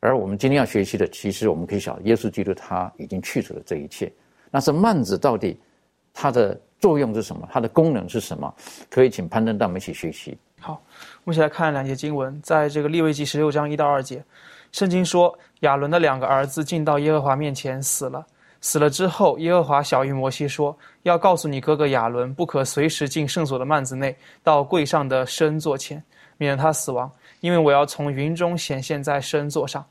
[0.00, 4.12] 而我们今天要学习的，其实我们可以晓得，耶稣基督他已经去除了这一切。
[4.50, 5.58] 那是幔子到底
[6.14, 7.48] 它的作用是什么？
[7.52, 8.52] 它的功能是什么？
[8.88, 10.38] 可以请攀登带我们一起学习。
[10.60, 10.80] 好，
[11.24, 14.24] 我们一起来看两节经文，在这个利未记十六章一到二节，
[14.72, 18.26] 圣经说亚伦的两个儿子进到耶和华面前死了。
[18.60, 26.02] 死了之后，耶和华小谕摩西说：“要告诉你哥哥亚伦，不可随时进圣所的幔子内，到柜上的身座前，
[26.38, 27.08] 免得他死亡。
[27.40, 29.84] 因为我要从云中显现在圣座上。”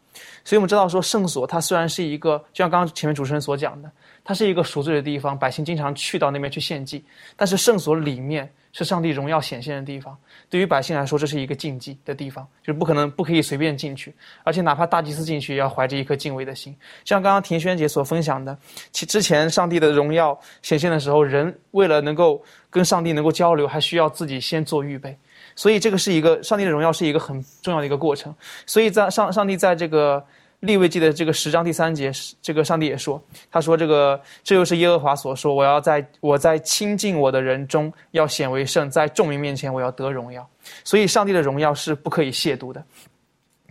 [0.43, 3.91] 所以，我们知道说圣所它虽然是一个，就像刚刚前面主持人所讲的，
[4.23, 7.03] 它是一个赎罪的地方，百姓经常去到那边去献祭，
[7.35, 8.51] 但是圣所里面。
[8.73, 10.15] 是上帝荣耀显现的地方，
[10.51, 16.75] 对于百姓来说，这是一个禁忌的地方，就是不可能、不可以随便进去，而且哪怕大祭司进去，也要怀着一颗敬畏的心。
[17.03, 18.55] 像刚刚田轩姐所分享的，
[18.91, 25.17] 其之前上帝的荣耀显现的时候，人为了能够跟上帝能够交流，还需要自己先做预备，
[25.57, 28.33] 所以这个是一个上帝的荣耀是一个很重要的一个过程。
[28.65, 30.25] 所以在上上帝在这个。
[30.61, 40.43] 立位记的这个十章第三节，这个上帝也说，他说：“这个这又是耶和华所说，我要在我在亲近我的人中要显为圣，在众民面前我要得荣耀。
[40.83, 42.83] 所以，上帝的荣耀是不可以亵渎的。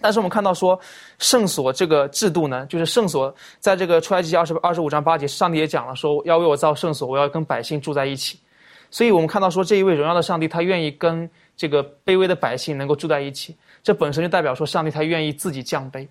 [0.00, 0.78] 但是，我们看到说
[1.18, 8.38] 圣所这个制度呢，就是圣所在这个出埃及记二十二十五章八节，上帝也讲了，说要为我造圣所，我要跟百姓住在一起。
[8.92, 16.06] 所以我们看到说这一位荣耀的上帝，他愿意跟这个卑微的百姓能够住在一起，这本身就代表说上帝他愿意自己降卑。”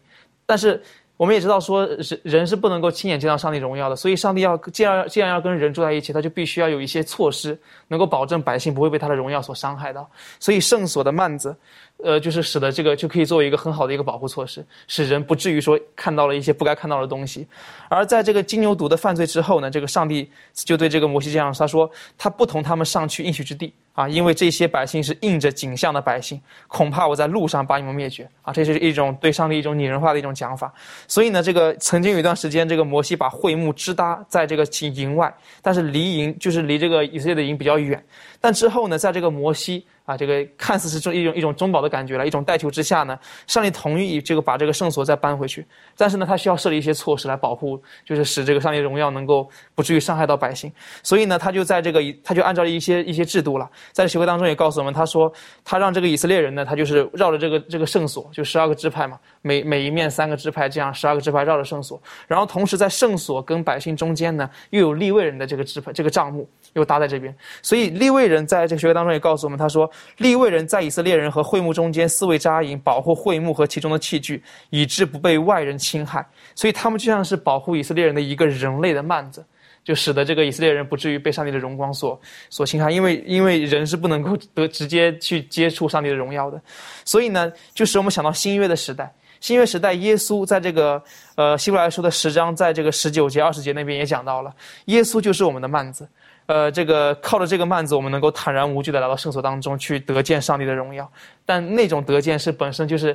[0.45, 0.81] 但是
[1.17, 10.10] 我们也知道，说人人是不能够亲眼见到上帝荣耀的，所以上帝要既然既然要跟人住在一起，他就必须要有一些措施，能够保证百姓不会被他的荣耀所伤害到。
[10.39, 11.55] 所以圣所的幔子，
[12.03, 17.47] 呃，就是使得这个就可以作为一个很好的一个保护措施，使人不至于说看到了一些不该看到的东西。
[17.89, 28.51] 而在这个金牛犊的犯罪之后呢，这个上帝就对这个摩西这样他说：“他不同他们上去应许之地。”啊，因为这些百姓是应着景象的百姓，恐怕我在路上把你们灭绝啊！
[28.51, 30.73] 这是一种对上帝一种拟人化的一种讲法。
[31.08, 38.05] 所以呢，这个曾经有一段时间，这个摩西把会幕支搭在这个营外，但是离营就是离这个以色列的营比较远。
[38.41, 39.88] 但之后呢，在这个摩西。
[40.05, 45.65] 啊，这个看似是中一种一种中保的感觉了，一种代求之下呢，上帝同意这个把这个圣所再搬回去，
[45.97, 50.71] 但是呢，他需要设立一些措施来保护，就是使这个上帝荣耀能够不至于伤害到百姓。
[51.01, 55.31] 所以呢，他就在这个他就按照一些一些制度了，在协会当中也告诉我们，他说
[55.63, 66.47] 他让这个以色列人呢，他就是绕着这个这个圣所，就十二个支派嘛，每每一面三个支派，这样十二个支派绕着圣所，然后同时在圣所跟百姓中间呢，又有立位人的这个支派这个帐幕。
[66.73, 76.25] 又搭在这边，所以立位人在这个学会当中也告诉我们，他说立位人在以色列人和会幕中间四位扎营，保护会幕和其中的器具，以致不被外人侵害。
[76.53, 79.45] 所以他们就像是保护以色列人的一个人类的幔子，
[79.84, 82.89] 就使得这个以色列人不至于被上帝的荣光所所侵害。
[82.89, 86.62] 因为因为人是不能够得直接去接触上帝的荣耀的，
[87.03, 89.13] 所以呢，就使我们想到新约的时代。
[89.41, 91.03] 新约时代，耶稣在这个
[91.36, 94.51] 呃希伯来书的十章，在这个十九节、二十节那边也讲到了，
[94.86, 96.08] 耶稣就是我们的幔子。
[96.47, 101.12] 呃，这个靠着这个幔子，我们能够坦然无惧的来到圣所当中去得见上帝的荣耀。
[101.45, 103.13] 但那种得见是本身就是，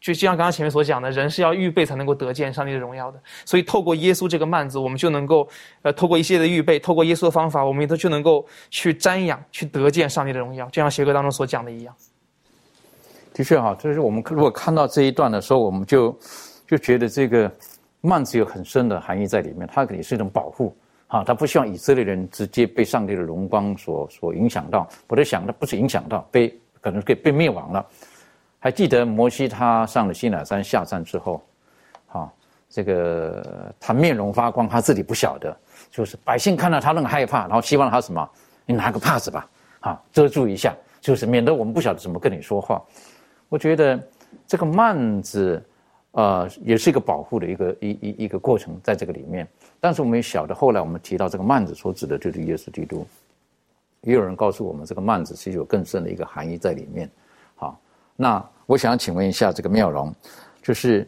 [0.00, 3.20] 就就像刚刚前面所讲的，人是要预备才能够得见上帝的荣耀的。
[3.44, 5.46] 所以透过耶稣这个幔子，我们就能够，
[5.82, 10.64] 呃，透过一系列的预备，透过耶稣的方法，我们都就能够去瞻仰、去得见上帝的荣耀。
[10.70, 11.94] 就像邪歌当中所讲的一样。
[13.34, 16.18] 的确哈，就是我们如果看到这一段的时候，我们就
[16.66, 17.50] 就觉得这个
[18.00, 20.74] 幔子有很深的含义在里面，它肯定是一种保护。
[21.10, 24.88] 啊，他不希望以色列人直接被上帝的荣光所所影响到。
[25.08, 27.84] 我在想，他不是影响到，被可能可以被灭亡了。
[28.60, 31.42] 还记得摩西他上了西乃山下山之后，
[32.06, 32.30] 啊，
[32.68, 35.54] 这个他面容发光，他自己不晓得，
[35.90, 38.30] 就是百姓看到他那个害怕，然后希望他什么？
[38.64, 39.50] 你拿个帕子吧，
[39.80, 42.80] 啊，遮住一下，就是免得我们不晓得怎么跟你说话。
[43.48, 44.00] 我觉得
[44.46, 45.60] 这个幔子，
[46.12, 49.46] 呃，也是一个保护的一个一一一个过程，在这个里面。
[49.78, 53.06] 但是我们也晓得，后来我们提到这个幔子所指的就是耶稣基督。
[54.02, 57.10] 也有人告诉我们，这个幔子其实有更深的一个含义在里面。
[57.54, 57.80] 好，
[58.16, 60.14] 那我想请问一下这个妙容，
[60.62, 61.06] 就是。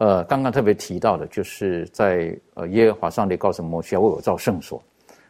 [0.00, 4.80] 呃，刚刚特别提到的，就是在呃耶和华上帝告诉摩西要为我造圣所，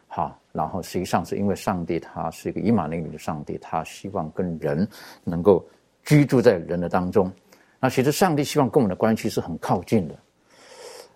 [0.07, 4.87] 好，然后实际上是因为上帝他是一个以马内利的上帝，他希望跟人
[5.23, 5.65] 能够
[6.03, 7.31] 居住在人的当中。
[7.79, 10.15] 那其实上帝希望跟我们的关系是很靠近的，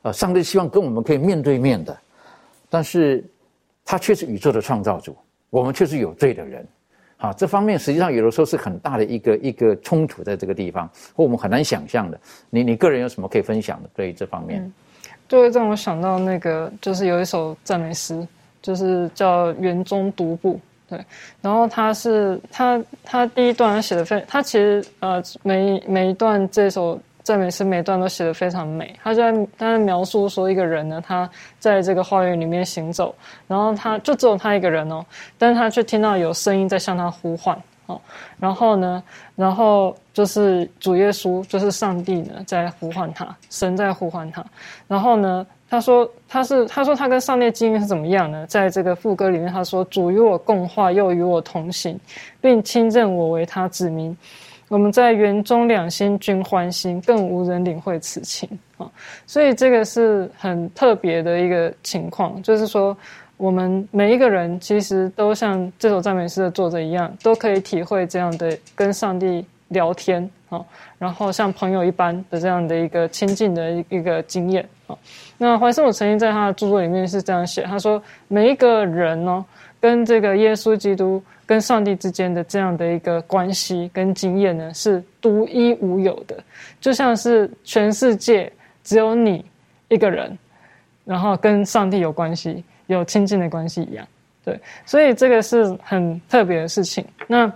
[0.03, 1.97] 呃，上帝希望跟我们可以面对面的，
[2.69, 3.23] 但是
[3.83, 5.15] 他却是宇宙的创造主，
[5.49, 6.65] 我们却是有罪的人。
[7.17, 12.19] 啊，这方面实际上有的时候是很大的一个一个冲突，在这个地方，或我们很难想象的。
[12.49, 13.89] 你你个人有什么可以分享的？
[13.95, 14.69] 对于这方面，
[15.29, 18.27] 就会让我想到那个，就是有一首赞美诗，
[18.61, 20.55] 就是叫《园中独步》。
[20.87, 21.03] 对，
[21.41, 26.99] 然后他是他他第一段写的非，他其实呃每每一段这首。
[27.23, 33.15] 赞美诗每段都写得非常美，他在他在描述说一个人呢，他在这个花园里面行走，
[33.47, 35.01] 然后他就只有他一个人哦，
[35.37, 37.97] 但是他却听到有声音在向他呼唤哦，
[38.37, 39.01] 然后呢，
[39.37, 44.43] 然后就是主耶稣，就是上帝呢在呼唤他，神在呼唤他，
[44.89, 48.45] 然后呢，他说他是他说他跟上帝经验是怎么样呢？
[48.45, 51.99] 在这个副歌里面他说主与我共话，又与我同行，
[52.39, 54.15] 并亲认我为他子民。
[54.67, 58.47] 我们在园中两心均欢心，更无人领会此情
[58.77, 58.87] 啊！
[59.25, 62.95] 所以这个是很特别的一个情况，就是说，
[63.37, 70.63] 我们每一个人其实都像这首赞美诗的作者一样，都可以体会这样的跟上帝聊天啊，
[70.99, 74.63] 然后像朋友一般的这样的一个亲近的一个经验
[75.37, 79.45] 那怀圣我曾经在他的著作里面是这样写，他说每一个人呢，
[79.79, 81.23] 跟这个耶稣基督。
[81.45, 86.41] 跟上帝之间的这样的一个关系跟经验呢，是独一无有的，
[86.79, 88.49] 就像是全世界
[88.81, 89.43] 只有你
[89.89, 90.35] 一个人，
[91.03, 94.07] 然后跟上帝有关系、有亲近的关系一样。
[94.45, 97.05] 对，所以这个是很特别的事情。
[97.27, 97.51] 那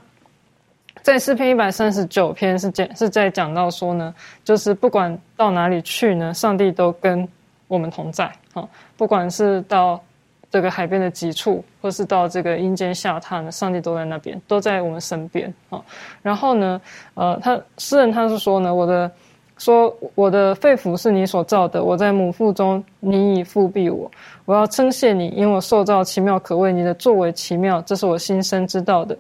[1.08, 7.26] 在诗篇一百三十九篇是讲是在讲到说呢，就是不管到哪里去呢，上帝都跟
[7.70, 9.98] 我们同在啊，不管是到。
[10.50, 15.84] 这个海边的极处，或是到这个阴间下榻呢，上帝都在那边，都在我们身边啊。
[16.22, 16.80] 然后呢，
[17.16, 19.12] 呃，他诗人他是说呢，我的
[19.58, 24.10] 说我的肺腑是你所造的，我在母腹中，你已复庇我。
[24.46, 29.18] 我要称谢你，因为我受造奇妙可畏，你的作为奇妙，这是我心生知道的。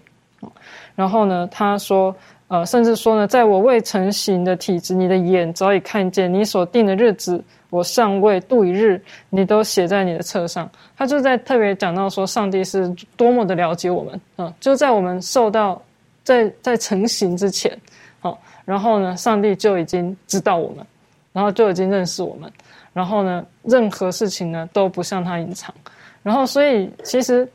[0.97, 2.13] 然后呢，他说，
[2.49, 7.41] 呃，甚至说呢，在我未成形的体质，你的眼早已看见，你所定的日子。
[7.69, 10.69] 我尚未度一日，你都写在你的册上。
[10.95, 12.87] 他就在特别讲到说，上帝是
[13.17, 14.53] 多么的了解我们啊！
[14.61, 15.81] 就在我们受到
[16.23, 17.77] 在在成型之前，
[18.21, 20.87] 好，然后呢，上帝就已经知道我们，
[21.33, 22.49] 然后就已经认识我们，
[22.93, 25.75] 然后呢，任何事情呢都不向他隐藏。
[26.23, 27.45] 然后，所以其实，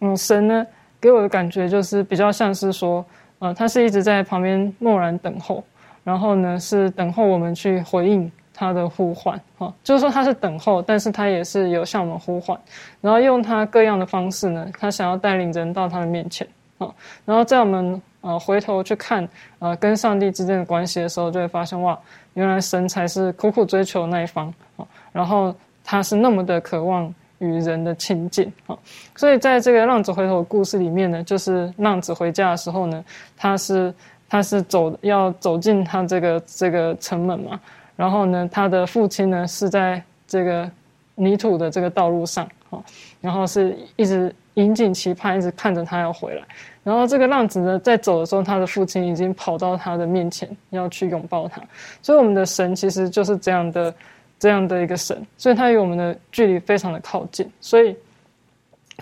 [0.00, 0.66] 嗯，神呢
[1.00, 3.04] 给我的感觉就是比较像是说，
[3.38, 5.62] 呃，他是一直在旁边默然等候，
[6.04, 8.30] 然后呢是等候我们去回应。
[8.60, 12.58] 他的呼唤，哈，就是说他是等候，但是他也是有向我们呼唤，
[13.00, 16.44] 然后用他各样的方式呢，他想要带领人到他的面前，
[16.78, 16.92] 啊，
[17.24, 19.28] 然后在我们呃回头去看
[19.60, 21.96] 呃跟上帝之间的关系的时候，就会发现哇，
[22.34, 28.76] 原来神才是苦苦追求那一方，啊，然后他是那么的渴望与人的亲近，啊，
[29.16, 33.04] 所以在这个浪子回头的故事里面呢，就是浪子回家的时候呢，
[33.36, 33.94] 他是
[34.28, 37.60] 他是走要走进他这个这个城门嘛。
[37.96, 40.70] 然后呢，他的父亲呢是在这个
[41.16, 42.82] 泥土的这个道路上，哦，
[43.20, 46.42] 然后是一直引颈期盼，一直看着他要回来。
[46.84, 51.60] 然后这个浪子呢在走的时候，他的父亲已经跑到他的面前要去拥抱他。
[52.00, 53.92] 所以我们的神其实就是这样的，
[54.38, 57.50] 这样的一个神，所以他与我们的距离非常的靠近。
[57.60, 57.96] 所以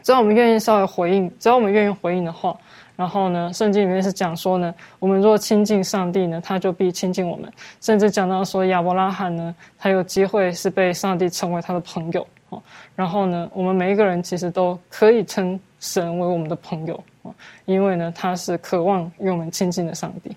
[0.02, 2.56] 只要我们愿意稍微回应，只要我们愿意回应的话。
[2.96, 7.52] 然后呢，圣经里面是讲说呢，我们若亲近上帝呢，他就必亲近我们。
[7.82, 12.62] 甚至讲到说亚伯拉罕呢，他有机会是被上帝称为他的朋友哦。
[12.94, 17.28] 然后呢，我们每一个人其实都可以称神为我们的朋友啊，
[17.66, 20.34] 因为呢，他是渴望与我们亲近的上帝。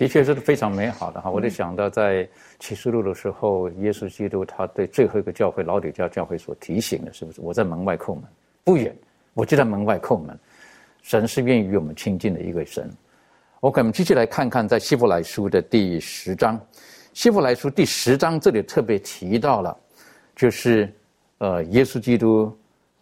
[0.00, 1.30] 的确是非常美好的哈。
[1.30, 2.26] 我就想到在
[2.58, 7.42] 启示录的时候，耶稣基督他对最后一个教会老底教教会所提醒的，是不是？
[7.42, 8.24] 我在门外叩门，
[8.64, 8.96] 不远，
[9.34, 10.34] 我就在门外叩门。
[11.02, 12.90] 神是愿意与我们亲近的一个神。
[13.60, 16.58] OK，我们继续来看看在希伯来书的第十章。
[17.12, 19.76] 希伯来书第十章这里特别提到了，
[20.34, 20.90] 就是
[21.36, 22.50] 呃，耶稣基督，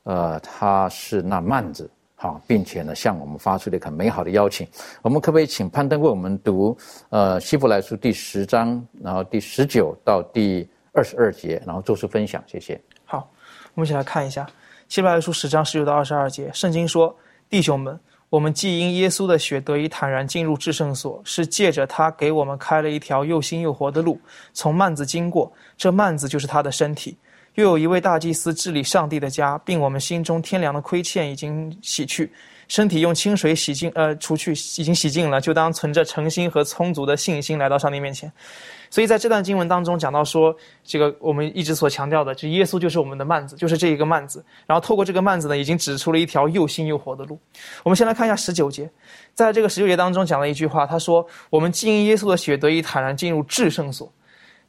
[0.03, 1.89] 呃，他是那幔子，
[2.21, 4.67] 好，并且呢，向我们发出了一个美好的邀请。
[5.03, 6.77] 我们可不可以请攀登为我们读
[7.11, 12.81] 呃，希伯来书第十章，然后第十九到第二十二节，然后做出分享，谢谢。
[13.05, 13.31] 好，
[13.75, 14.45] 我们一起来看一下
[14.89, 17.17] 希伯来书十章十九到二十二节，圣经说
[17.49, 17.99] ：“弟兄们。”
[18.31, 24.21] 我们既因耶稣的血得以坦然进入至圣所，是借着他给我们开了一条又新又活的路，
[24.53, 25.51] 从幔子经过。
[25.79, 27.17] 这幔子就是他的身体。
[27.55, 32.33] 又有一位大祭司治理上帝的家，并我们心中天良的亏欠已经洗去。
[32.69, 38.31] 身体用清水洗净，呃，除去已经洗净了，就当存着诚心和充足的信心来到上帝面前。
[38.91, 44.45] 所以在这段经文当中讲到说，这个我们一直所强调的，就耶稣就是我们的幔子，就是这一个幔子。
[44.67, 47.41] 然后透过这个幔子呢，已经指出了一条又新又活的路。
[47.85, 48.91] 我们先来看一下十九节，
[49.33, 54.13] 在这个十九节当中讲了一句话，他说：“我们既因耶稣的血得以坦然进入至圣所。”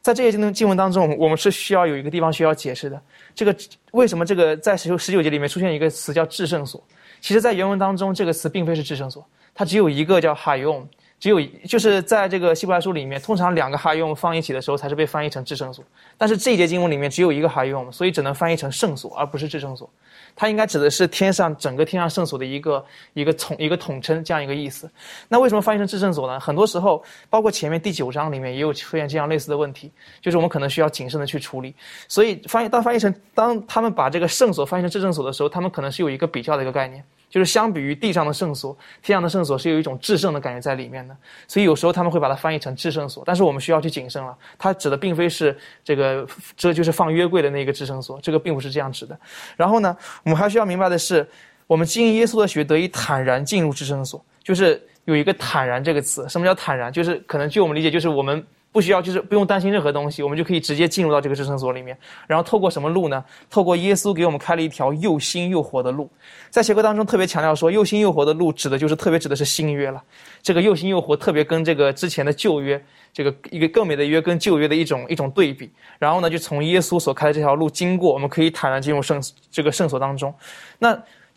[0.02, 3.00] 在这些经经文当中，我们是需要有一个地方需要解释的。
[3.34, 3.54] 这个
[3.92, 6.82] 为什么这个在十九十九节里面出现一个词叫制胜所？
[7.20, 9.22] 其实，在原文当中，这个词并非是制胜所，
[9.54, 10.88] 它只有一个叫海用，
[11.20, 15.84] 只有就是在这个希伯来书里面，通常两个哈用放一起的时候，才是被翻译成至圣所。
[16.16, 19.88] 但是这一节经文里面只有一个哈用，所以只能翻译成圣所，而不是至圣所。
[20.34, 24.90] 它应该指的是天上整个天上圣所的一个一个统一个统称这样一个意思。
[25.28, 26.40] 那为什么翻译成至圣所呢？
[26.40, 29.90] 很多时候，包括前面第九章里面也有出现这样类似的问题，
[30.22, 31.74] 就是我们可能需要谨慎的去处理。
[32.08, 37.04] 所以翻译当翻译成当他们把这个圣所翻译成至圣所的时候，他们可能是有一个比较的一个概念。
[37.30, 41.16] 就是相比于地上的圣所，天上的圣所是有一种至圣的感觉在里面的，
[41.46, 46.26] 所以有时候他们会把它翻译成至圣所，但是我们需要去谨慎了，它指的并非是这个，
[46.56, 49.18] 这就是放约柜的那个至圣所，这个并不是这样指的。
[49.56, 51.24] 然后呢，我们还需要明白的是，
[51.66, 56.28] 我们经耶稣的血得以坦然进入至圣所，就是有一个坦然这个词。
[56.28, 56.92] 什么叫坦然？
[56.92, 58.44] 就是可能据我们理解，就是我们。
[58.72, 61.96] 不需要，就是不用担心任何东西，我们就可以直接进入到这个至圣所里面。
[62.28, 63.24] 然后透过什么路呢？
[63.50, 66.08] 透过耶稣给我们开了一条又新又活的路。
[66.50, 70.00] 在协课当中特别强调说，又新又活的路指的就是特别指的是新约了。
[70.40, 72.80] 这个又新又活特别跟这个之前的旧约，
[73.12, 75.68] 这个一个更美的约跟旧约的一种一种对比。
[75.98, 80.32] 然后呢，就从耶稣所开的这条路经过，我们可以坦然进入圣这个圣所当中。
[80.78, 80.94] 那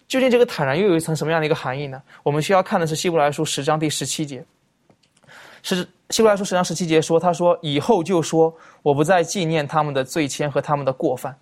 [0.07, 1.99] 究竟这个坦然又有一层什么样的一个含义呢？
[2.21, 4.45] 我们需要看的是希伯来书十章第十七节。
[5.63, 8.53] 是希伯来书十章十七节说：“他说以后就说，
[8.83, 11.35] 我不再纪念他们的罪愆和他们的过犯。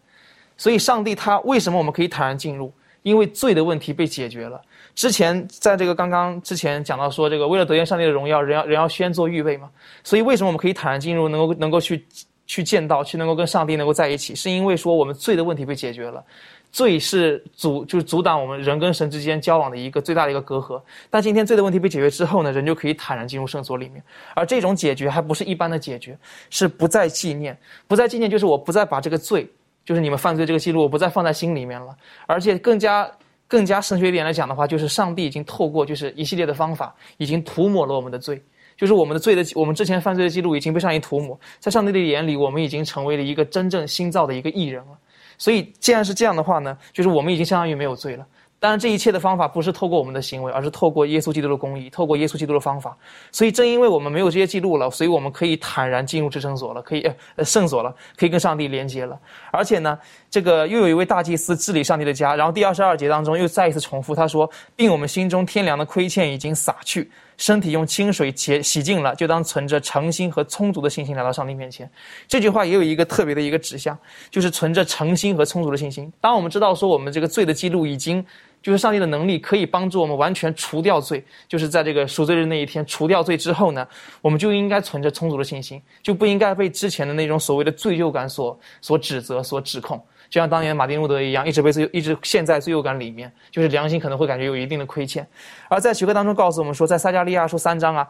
[0.55, 2.71] 所以，上帝他为什么我们可以坦然进入？
[3.01, 4.61] 因为罪的问题被解决了。
[4.93, 9.67] 之前在这个刚刚之前讲到说，这个为了得见上帝的荣耀，人要人要先做预备嘛。
[10.03, 12.05] 所以，为什么我们可以坦然进入，能够能够去
[12.45, 14.35] 去见到，去能够跟上帝能够在一起？
[14.35, 16.23] 是因为说我们罪的问题被解决了。”
[16.71, 20.81] 罪是阻，就是阻挡我们人跟神之间交往的一个最大的一个隔阂。
[21.09, 24.01] 但今天罪的问题被解决之后呢，人就可以坦然进入圣所里面。
[24.33, 26.17] 而这种解决还不是一般的解决，
[26.49, 27.57] 是不再纪念，
[27.87, 29.49] 不再纪念就是我不再把这个罪，
[29.83, 31.95] 就是你们犯罪这个记录，我不再放在心里面了。
[32.25, 33.11] 而且更加
[33.47, 38.41] 更加神学一点来讲的话，就是上帝已经透过就是一系列的方法，已经涂抹了我们的罪，
[38.77, 44.97] 就是我们的罪的我们之前犯罪的记录已经被上帝涂抹，在上帝的眼里，我们已经成为了一个真正新造的一个艺人了。
[45.41, 48.23] 所以，既然是这样的话呢，就是我们已经相当于没有罪了。
[48.59, 52.95] 当然，这一切的方法不是透过我们的行为，而是透过耶稣基督的公义，透过耶稣基督的方法。
[53.31, 57.01] 所以，正因为我们没有这些记录了，所以我们可以坦然进入至圣所了，可以
[57.37, 59.19] 呃圣所了，可以跟上帝连接了。
[59.51, 59.97] 而且呢，
[60.29, 62.35] 这个又有一位大祭司治理上帝的家。
[62.35, 67.09] 然后第二十二节当中又再一次重复，他说，并我们心中天良的亏欠已经洒去。
[67.41, 71.89] 身体用清水洁洗净了，就当存着诚心和充足的信心来到上帝面前。
[72.27, 73.97] 这句话也有一个特别的一个指向，
[74.29, 76.13] 就是存着诚心和充足的信心。
[76.21, 78.23] 当我们知道说我们这个罪的记录已经，
[78.61, 83.87] 就是上帝的能力可以帮助我们完全除掉罪，就是在这个赎罪日那一天除掉罪之后呢，
[84.21, 89.99] 我们就应该存着充足的信心，就不应该被之前的那种所谓的罪疚感所所指责、所指控。
[90.31, 95.27] 就像当年马丁路德一样，一直被罪，一直陷在罪恶感里面，就是良心可能会感觉有一定的亏欠。
[95.67, 98.07] 而在学科当中告诉我们说，在撒加利亚书三章啊，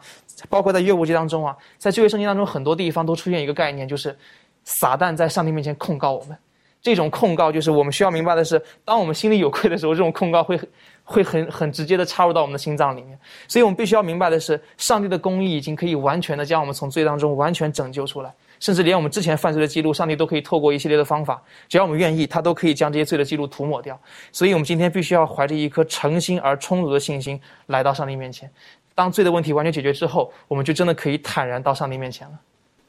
[0.48, 4.16] 包括在约伯记当中啊，在旧约圣经当中很多地方都出现一个概念，就是
[4.62, 6.38] 撒旦在上帝面前控告我们。
[6.80, 10.56] 这种控告就是我们需要明白的是，当我们心里有愧的时候，这种控告会
[11.02, 13.18] 会很很直接的插入到我们的心脏里面。
[13.48, 18.32] 所以我们必须要明白的是，上帝的公义已经可以完全的将我们从罪当中完全拯救出来。
[18.62, 24.00] 甚至连我们之前犯罪的记录，上帝都可以透过一系列的方法，只要我们愿意，他都可以将这些罪的记录涂抹掉。
[24.30, 28.48] 所以，我们今天必须要怀着一颗诚心而充足的信心来到上帝面前。
[28.94, 32.38] 当罪的问题完全解决之后，我们就真的可以坦然到上帝面前了。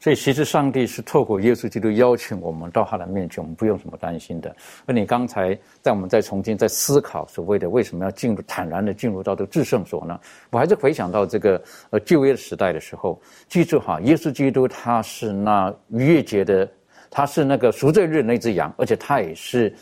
[0.04, 4.54] 所以，其实上帝是透过耶稣基督邀请我们到他的面前，我们不用什么担心的。
[4.84, 10.20] 而你刚才在我们在重新在思考所谓的为什么要进入坦然的进入到这个至圣所呢？
[10.50, 16.68] 我还是回想到这个呃旧约时代的时候，记住哈，耶稣基督他是那逾越节的，
[17.08, 19.74] 他是那个赎罪日那只羊，而且他也是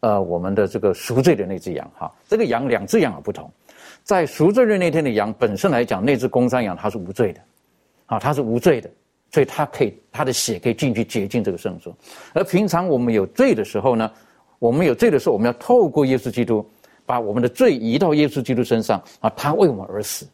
[0.00, 2.12] 呃我们的这个赎罪的那只羊哈。
[2.28, 3.50] 这个羊两只羊不同，
[4.02, 7.40] 在赎罪日那天的羊本身来讲，那只公山羊它是无罪的，
[8.04, 8.90] 啊，它是无罪的。
[9.32, 11.96] 所以他可以，他的血可以进去洁净这个圣所。
[12.32, 14.10] 而平常我们有罪的时候呢，
[14.58, 16.68] 我们有罪的时候，我们要透过耶稣基督，
[17.06, 20.26] 把我们的罪移到耶稣基督身上啊，他为我们而死。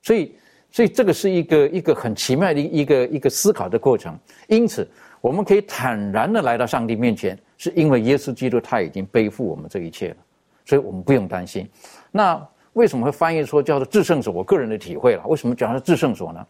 [0.00, 0.32] 所以，
[0.70, 4.16] 所以这个是一个一个很奇妙的一个一个思考的过程。
[4.46, 4.88] 因此，
[5.20, 10.16] 我们可以坦然的来到上帝面前，是因为耶稣基督他已经背负我们这一切了，
[10.64, 11.68] 所以我们不用担心。
[12.12, 12.40] 那
[12.74, 14.32] 为什么会翻译说叫做至圣所？
[14.32, 16.46] 我个人的体会了，为什么讲是至圣所呢？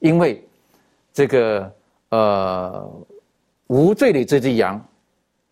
[0.00, 0.44] 因为。
[1.12, 1.74] 这个
[2.08, 2.90] 呃
[3.66, 4.82] 无罪的这只羊，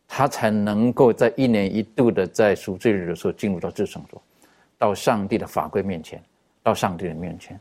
[0.08, 4.20] 它才能够在一年一度的在赎罪日的时候进入到至圣所，
[4.78, 6.22] 到上帝的法规面前，
[6.62, 7.58] 到上帝的面前。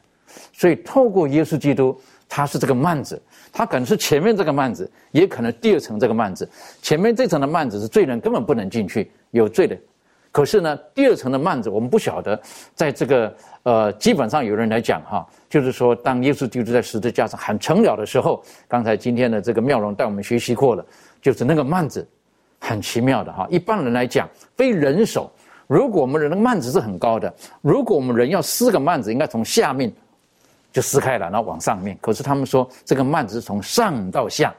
[0.53, 3.21] 所以透过耶稣基督，他是这个幔子，
[3.51, 6.47] 他可能是前面这个幔子，也可能第二层这个幔子。
[6.81, 9.75] 前面这层的幔子是罪人根本不能进去，有罪的。
[10.31, 12.39] 可是呢，第二层的幔子我们不晓得，
[12.75, 15.27] 在这个呃，基本上有人来讲哈。
[15.49, 20.85] 就是说，当耶稣基督在十字架上喊成了的时候，刚才今天的这个妙容带我们学习过了，
[21.19, 22.07] 就是那个幔子，
[22.59, 23.47] 很奇妙的哈。
[23.49, 25.31] 一般人来讲，非人手，
[25.65, 29.91] 如果我们人的幔子是很高的，如果我们人要撕个幔子，应该从下面
[30.71, 31.97] 就撕开了，然后往上面。
[31.99, 34.53] 可是他们说，这个幔子是从上到下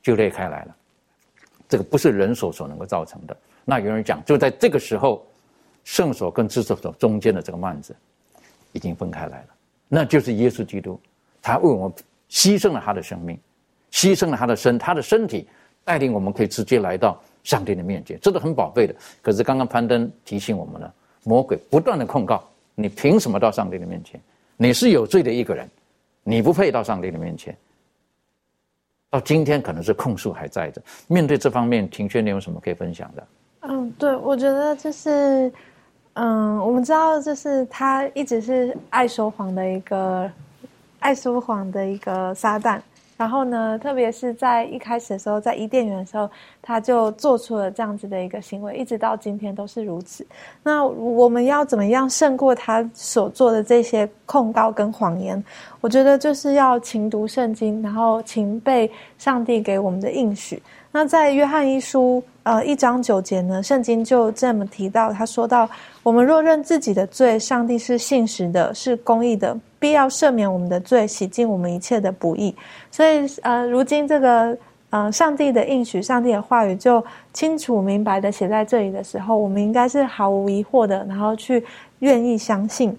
[0.00, 0.74] 就裂开来了，
[1.68, 3.36] 这个不是人手所能够造成的。
[3.64, 5.24] 那有人讲，就在这个时候，
[5.84, 7.94] 圣所跟至圣所中间的这个幔子
[8.72, 9.48] 已经分开来了。
[9.88, 11.00] 那就是耶稣基督，
[11.42, 11.92] 他为我们
[12.28, 13.38] 牺牲了他的生命，
[13.90, 15.48] 牺牲了他的身，他的身体
[15.84, 18.94] 带领我们可以直接来到上帝的面前，这是很宝贝的。
[19.20, 20.94] 可是刚刚攀登提醒我们了，
[21.24, 24.20] 魔鬼不断的控告你，凭什么到上帝的面前？
[24.56, 25.68] 你是有罪的一个人，
[26.22, 27.56] 你不配到上帝的面前。
[29.08, 30.80] 到今天可能是控诉还在的。
[31.08, 33.26] 面对这方面，庭轩，你有什么可以分享的？
[33.60, 35.50] 嗯，对，我觉得就是。
[36.14, 40.30] 嗯，我们知道，就是他一直是爱说谎的一个
[40.98, 42.80] 爱说谎的一个撒旦。
[43.16, 46.28] 然后呢，特别是在一开始的时候，在伊甸园的时候，
[46.60, 50.26] 他就做出了这样子的一个行为，一直到今天都是如此。
[50.64, 55.42] 那我们要怎么样胜过他所做的这些控告跟谎言？
[55.80, 60.60] 我觉得就是要勤读圣经，然后勤背上帝给我们的应许。
[60.90, 65.70] 那在约翰一书呃一章九节呢，圣经就这么提到，他说到。
[66.02, 72.52] 我们若认自己的罪，上帝是信实的，是公义的，必要赦免我们的罪，洗净我们一切的不义。
[72.90, 74.56] 所以，呃，如今这个，
[74.88, 81.64] 呃，上帝的应许，上帝的话语，就清楚明白的写在这里的时候，我们应该是毫无疑惑的，然后去
[82.00, 82.98] 愿意相信。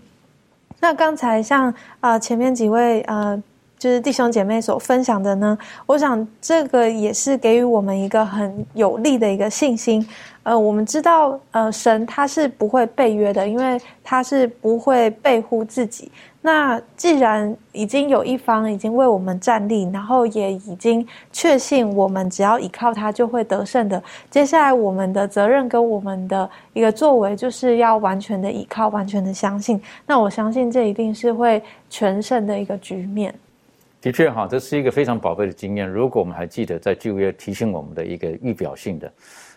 [0.80, 3.42] 那刚才像啊，前面几位呃，
[3.82, 5.58] 就是弟兄姐妹所分享的呢，
[5.88, 10.08] 我想这个也是给予我们一个很有力的一个信心。
[10.44, 16.12] 呃，我们知道，呃，神他是不会背约的，因为他是不会背乎自己。
[16.44, 29.82] 那既然已经有一方已经为我们站立，然后也已经确信我们只要依靠他就会得胜的，接下来我们的责任跟我们的一个作为，就是要完全的依靠，完全的相信。
[30.06, 33.34] 那我相信这一定是会全胜的一个局面。
[34.02, 35.88] 的确，哈，这是一个非常宝贵的经验。
[35.88, 39.12] 如果我们还记得在旧约提醒我们的一个预表性的。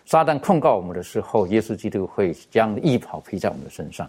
[0.05, 4.07] 撒旦控告我们的时候，耶稣基督会将义袍披在我们的身上，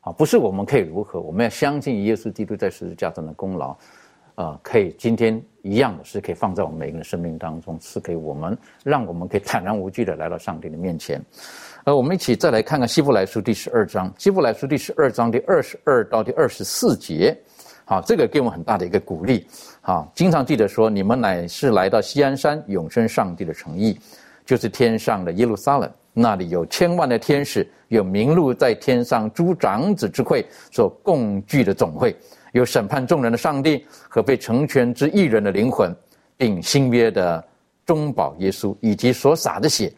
[0.00, 3.76] 啊，不是我们可以如何，我们要相信耶稣基督在十字架上的功劳，
[4.36, 11.22] 啊，可以今天一样的是可以放在我们每个人生命当中，赐给我们，让我们可以坦然无惧的来到上帝的面前。
[11.84, 17.36] 呃，我们一起再来看看希伯来书第十二章，希伯来书第十二章第二十二到第二十四节，
[17.84, 19.46] 好，这个给我们很大的一个鼓励，
[19.80, 23.98] 好，经常记得说，你们乃是来到西安山永生上帝的诚意。
[24.46, 32.14] 就是天上的耶路撒冷，那里有千万的天使，有名录在天上诸长子之会所共聚的总会，
[32.52, 35.90] 有审判众人的上帝和被成全之一人的灵魂，
[36.36, 37.42] 并新约的
[37.86, 39.90] 中保耶稣以及所洒的血，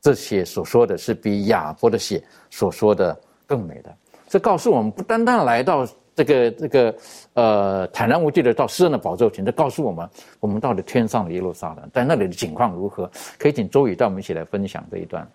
[0.00, 2.20] 这些所说的是比亚伯的血
[2.50, 3.16] 所说的
[3.46, 3.96] 更美的。
[4.28, 5.86] 这告诉我们，不单单来到。
[6.22, 6.94] 这个这个
[7.34, 10.08] 呃，坦然无惧的到诗人的宝座前，就告诉我们，
[10.40, 13.10] 我们到底天上的耶路撒冷，在那里的情况如何？
[13.38, 15.26] 可以请周宇带我们一起来分享这一段。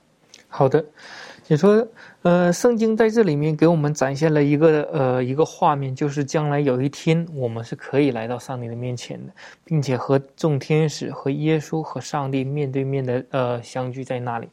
[0.48, 0.84] 好的，
[1.48, 1.86] 你说，
[2.24, 9.32] 呃，圣经在这里面给我们展现了一个呃一个画面，就是将来有一天我们是可以来到上帝的面前的，
[9.64, 14.50] 并且和众天使、和耶稣、和上帝面对面的呃相聚在那里。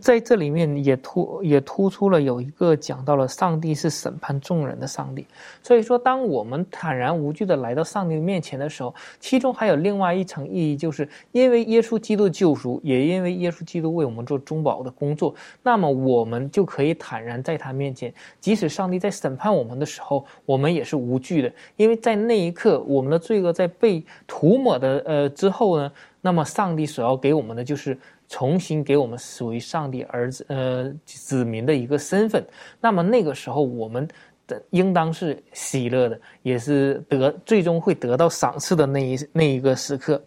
[0.00, 5.26] 在这里面也突也突出了有一个讲到了上帝是审判众人的上帝。
[5.62, 15.90] 所以说，当我们坦然无惧的来到上帝面前的时候，其中还有另外一层意义，就是因为耶稣基督救赎，也因为耶稣基督为我们做中保的工作，那么。
[15.90, 27.96] 我们就可以坦然在他面前，即使上帝在审判我们的时候，我们也是无惧的，因为在那一刻，我们的罪恶在被涂抹的呃之后呢，那么上帝所要给我们的就是
[28.28, 32.44] 重新给我们属于上帝儿子呃子民的一个身份，
[32.80, 34.06] 那么那个时候我们
[34.46, 40.22] 的应当是喜乐的，也是得最终会得到赏赐的那一那一个时刻。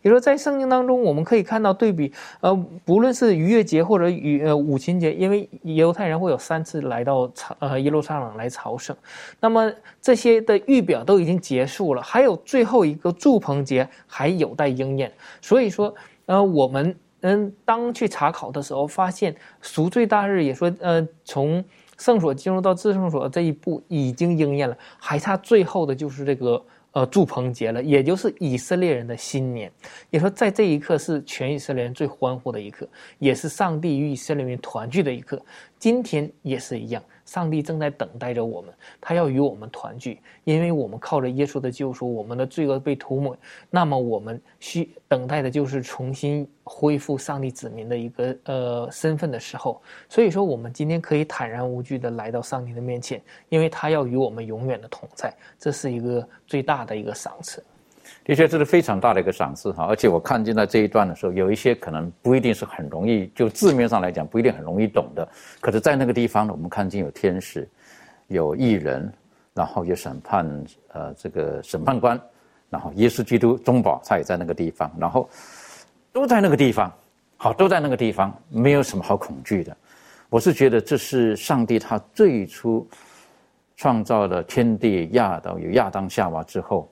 [0.00, 8.96] 比如说，在圣经当中，我们可以看到对比，呃，不论是逾越节或者与呃五旬节，因为犹太人会有三次来到朝呃耶路撒冷来朝圣，
[9.40, 15.12] 那么这些的预表都已经结束了，还有最后一个祝棚节还有待应验。
[15.40, 15.92] 所以说，
[16.26, 21.64] 呃，我们嗯当去查考的时候，发现赎罪大日也说，呃，从
[21.98, 26.62] 圣所进入到至圣所这一步已经应验了，还差最后的就是这个。
[26.98, 29.70] 呃，祝棚节了，也就是以色列人的新年。
[30.10, 32.88] 也说，在这一刻是全以色列人最欢呼的一刻，
[33.20, 35.40] 也是上帝与以色列人团聚的一刻。
[35.78, 37.00] 今天也是一样。
[37.28, 38.72] 上帝正在等待着我们，
[39.02, 43.36] 他要与我们团聚，因为我们靠着耶稣的救赎，我们的罪恶被涂抹。
[43.68, 49.82] 那么我们需等待的就是重新恢复上帝子民的一个呃身份的时候。
[50.08, 53.20] 所以说，我们今天可以坦然无惧的来到上帝的面前，
[53.50, 57.62] 因为他要与我们永远的同在，这是一个最大的一个赏赐。
[58.28, 65.26] 的确，这是非常大的一个赏赐哈，而且我看见在这一段的时候，有一些可能不一定是很容易，就字面上来讲不一定很容易懂的。
[65.62, 67.66] 可是，在那个地方呢，我们看见有天使，
[68.26, 69.10] 有异人，
[69.54, 70.46] 然后有审判，
[70.92, 72.20] 呃，这个审判官，
[72.68, 75.26] 然后耶稣基督中保他也在那个地方，然后
[76.12, 76.92] 都在那个地方，
[77.38, 79.74] 好，都在那个地方，没有什么好恐惧的。
[80.28, 82.86] 我是觉得这是上帝他最初
[83.74, 86.86] 创造了天地亚当，有亚当夏娃之后。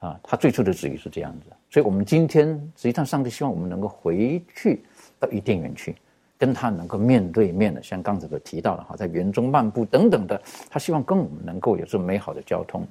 [0.00, 4.82] 啊，他最初的旨意是这样子，所以我们今天实际上上帝希望我们能够回去
[5.18, 5.94] 到伊甸园去，
[6.38, 10.40] 跟他能够面对面的，像刚才所提到的哈，在园中漫步等等的，
[10.70, 12.82] 他希望跟我们能够有这么美好的交通。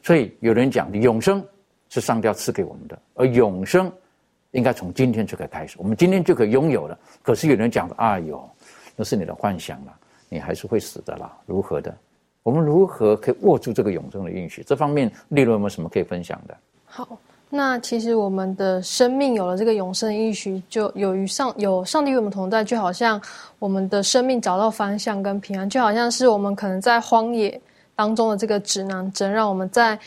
[0.00, 1.44] 所以有人讲，永生
[1.88, 3.90] 是上帝要赐给我们的，而永生
[4.52, 6.96] 应该从今天就可以开始，我们今天就可以拥有了。
[7.20, 8.48] 可是有人讲，哎呦，
[8.94, 9.92] 那是你的幻想了，
[10.28, 11.92] 你还是会死的啦，如何的？
[12.44, 14.62] 我们如何可以握住这个永生的应许？
[14.62, 16.56] 这方面，利润有没有什么可以分享的？
[16.84, 17.18] 好，
[17.50, 23.20] 那其实我们的生命有了这个永生的应许，就有与上有上帝与我们同在，就好像
[23.58, 27.60] 我们的生命找到方向跟平安，就好像是我们可能在荒野
[27.96, 29.98] 当中的这个指南针，让我们在。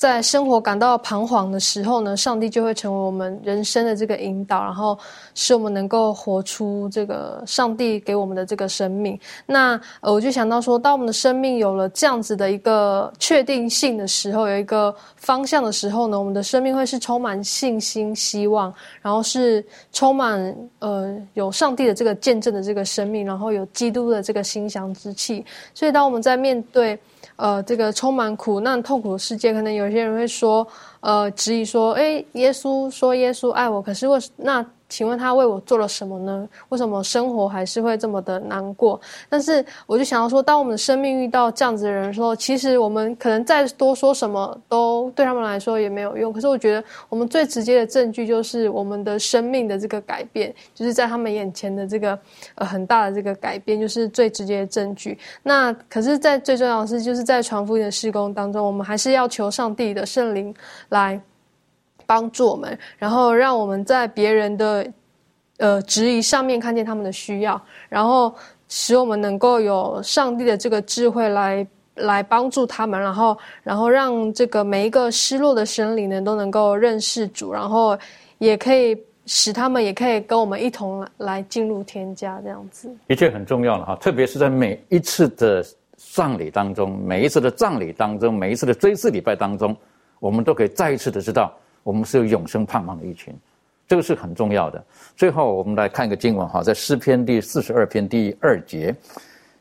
[0.00, 4.98] 在生活感到彷徨的时候呢，上帝就会成为我们人生的这个引导，然后
[5.34, 9.20] 使我们能够活出这个上帝给我们的这个生命。
[9.44, 18.72] 那呃，我就想到说，当我们的生命有了这样子的一个确定性的时候，有一个方向的时候呢，我们的生命会是充满信心、希望，
[19.02, 25.44] 然后是充满呃有上帝的这个见证的这个生命，然后有基督的这个馨香之气。
[25.74, 26.98] 所以，当我们在面对。
[27.36, 30.66] 呃，这个充满苦难、痛苦的世界，可能有些人会说，
[31.00, 34.64] 呃，质疑说，哎，耶稣说耶稣爱我，可是我那。
[34.90, 36.46] 请问他为我做了什么呢？
[36.68, 39.00] 为什么生活还是会这么的难过？
[39.28, 46.32] 但是我就想要说，当我们的生命遇到这样子的人的时候，其实我们可能再多说什么都对他们来说也没有用。
[46.32, 52.18] 可是我觉得，我们最直接的证据就是我们的生命的这个改变，就是在他们眼前的这个
[52.56, 55.16] 呃很大的这个改变，就是最直接的证据。
[55.42, 60.52] 那可是，在最重要的是，就是在传福音的施工当中，我们还是要求上帝的圣灵
[60.88, 61.20] 来。
[62.10, 64.92] 帮助我们，然后让我们在别人的
[65.58, 68.34] 呃质疑上面看见他们的需要，然后
[68.68, 77.96] 使我们能够有上帝的这个智慧来来帮助他们，然后然后让这个每一个失落的生灵呢都能够认识主，然后
[78.38, 82.90] 也可以使他们也可以跟我们一同来进入天家这样子。
[83.06, 89.76] 的确很重要了哈，特别是在每一次的葬礼当中，每一次的葬礼当中，每一次的追思礼拜当中，
[90.18, 91.52] 我们都可以再一次的知道。
[91.90, 93.34] 我们是有永生盼望的一群，
[93.88, 94.80] 这个是很重要的。
[95.16, 98.94] 最后，我们来看一个经文哈，在诗篇第四十二篇第二节，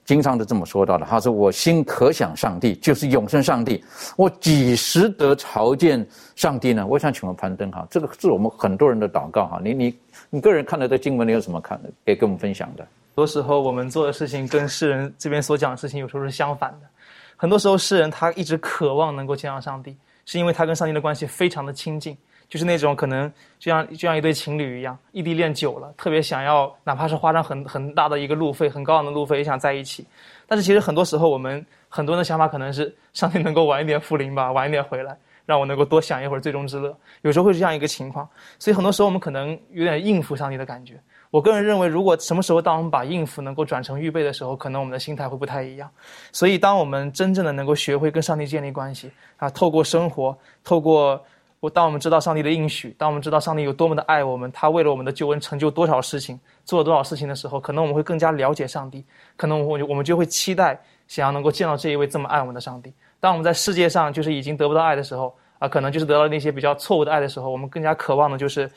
[0.06, 1.08] 经常都这么说到的。
[1.08, 3.84] 他说：“我心可想上帝，就是永生上帝。
[4.16, 9.60] 我几时得朝见上帝呢？”我想请问攀登哈，这个是我们很多人的祷告哈。
[9.64, 10.00] 你你
[10.30, 11.90] 你个人看到这经文，你有什么看的？
[12.06, 12.84] 可以跟我们分享的？
[12.84, 16.88] 很多时候我们做的事情跟世人这边所讲的事情有时候是相反的。
[17.36, 19.96] 很多时候诗人他一直渴望能够见到上帝，
[20.30, 22.16] 是因为他跟上帝的关系非常的亲近，
[22.48, 23.28] 就是那种可能
[23.58, 30.06] 就像就像一对情侣一样，异地恋久了，特别想要哪怕是花上很很大的一个路费，很高昂的路费也想在一起。
[30.46, 35.18] 但是其实很多时候我们很多人的想法可能是上帝能够晚一点复临吧，晚一点回来。
[35.48, 40.94] 让我能够多享一会儿最终之乐，有时候会是这样一个情况，所以很多时候我们可能有点应付上帝的感觉。
[41.32, 45.90] 我个人认为，如果什么时候当我们把应付能够转成预备的时候，可能我们的心态会不太一样。
[46.32, 51.24] 所以，当我们真正的能够学会跟上帝建立关系啊，透过生活，透过
[51.60, 59.06] 我，当我们知道上帝的应许，当我们知道上帝有多么的爱我们，他为了我们的救恩成就多少事情，做了多少事情的时候，可能我们会更加了解上帝，
[59.38, 62.92] 可能我我们就会期待想要能够见到这一位这么爱我们的上帝。
[63.20, 68.72] 当我们在世界上就是已经得不到爱的时候，啊，可能就是得到那些比较错误的爱的时候，我们更加渴望的就是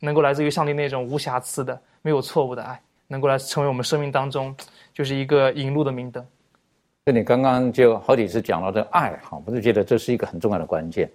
[0.00, 4.54] 能够来自于上帝那种无瑕疵的、没有错误的爱，能够来成为我们生命当中
[4.92, 6.24] 就是一个引路的明灯。
[7.06, 11.10] 那你刚刚就好几次讲到这爱，哈，我就觉得这是一个很重要的关键。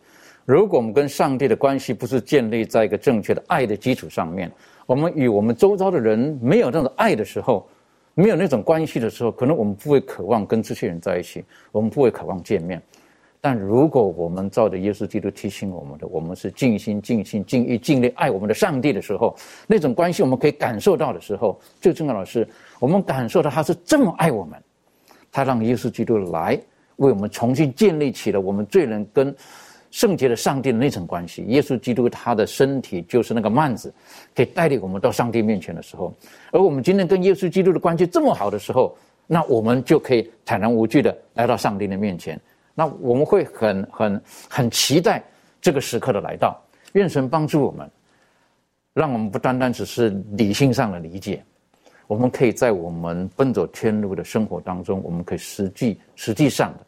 [0.46, 4.52] 如果我们跟上帝的关系不是建立在一个正确的爱的基础上面，
[4.86, 7.66] 我们与我们周遭的人没有那种爱的时候，
[8.16, 12.82] 没有那种关系的时候，可能我们不会渴望跟这些人在一起，我们不会渴望见面。
[13.46, 19.36] 但如果我们照着耶稣基督提醒我们的，我们是尽心、尽心、尽意、尽力爱我们的上帝的时候，
[19.68, 22.48] 那种关系我们可以感受到的时候，最重要的是，
[22.80, 24.58] 我们感受到他是这么爱我们，
[25.30, 26.58] 他让耶稣基督来
[26.96, 29.36] 为我们重新建立起了我们罪人跟
[29.92, 31.44] 圣洁的上帝的那层关系。
[31.50, 33.94] 耶稣基督他的身体就是那个幔子，
[34.34, 36.16] 可以带领我们到上帝面前的时候，
[36.54, 38.96] 而我们今天跟耶稣基督的关系这么好的时候，
[39.28, 42.40] 那我们就可以坦然无惧的来到上帝的面前。
[42.74, 45.24] 那我们会很很很期待
[45.62, 46.60] 这个时刻的来到，
[46.94, 47.90] 愿神帮助我们，
[48.94, 51.44] 让我们不单单只是理性上的理解，
[52.08, 56.80] 我们可以在我们奔走天路的生活当中，我们可以实际实际上的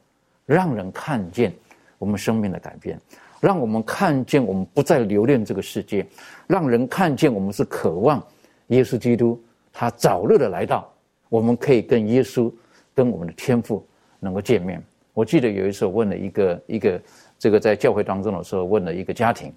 [0.46, 1.54] 让人看见
[1.98, 3.00] 我们生命的改变，
[3.40, 6.06] 让我们看见我们不再留恋这个世界，
[6.48, 8.22] 让人看见我们是渴望
[8.68, 10.92] 耶稣基督他早日的来到，
[11.30, 12.52] 我们可以跟耶稣
[12.94, 13.86] 跟我们的天父
[14.20, 14.84] 能够见面。
[15.16, 17.01] 我记得有一次我问了一个一个
[17.39, 19.47] 这个在教会当中的时候问了一个家庭，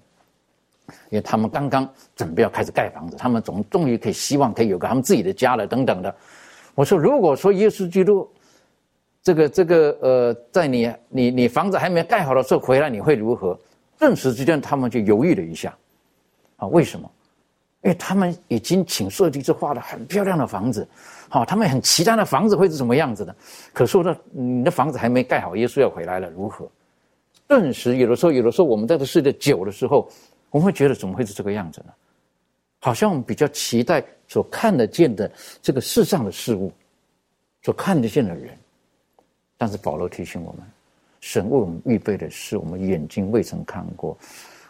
[1.09, 6.15] 因为他们刚刚准备要开始盖房子，他们总终于可以希望可以有个他们自己的家了等等的。
[6.75, 8.27] 我说如果说耶稣基督
[9.21, 13.59] 这个这个呃在你你你房子还没盖好的时候回来你会如何？
[13.97, 15.77] 顿时之间他们就犹豫了一下，
[16.55, 17.11] 啊为什么？
[17.81, 20.87] 因为他们已经请设计师画了很漂亮的房子。
[21.29, 23.35] 好，他们很期待的房子会是什么样子的？
[23.71, 26.69] 可是呢，你的房子还没盖好，耶稣要回来了，如何？
[27.47, 30.09] 顿时，有的时候，有的时候，我们在这睡得久的时候，
[30.49, 31.93] 我们会觉得怎么会是这个样子呢？
[32.79, 36.71] 好像我们比较期待所看得见的这个世上的事物，
[37.63, 38.57] 所看得见的人。
[39.57, 40.61] 但是保罗提醒我们，
[41.19, 44.17] 神为我们预备的是我们眼睛未曾看过，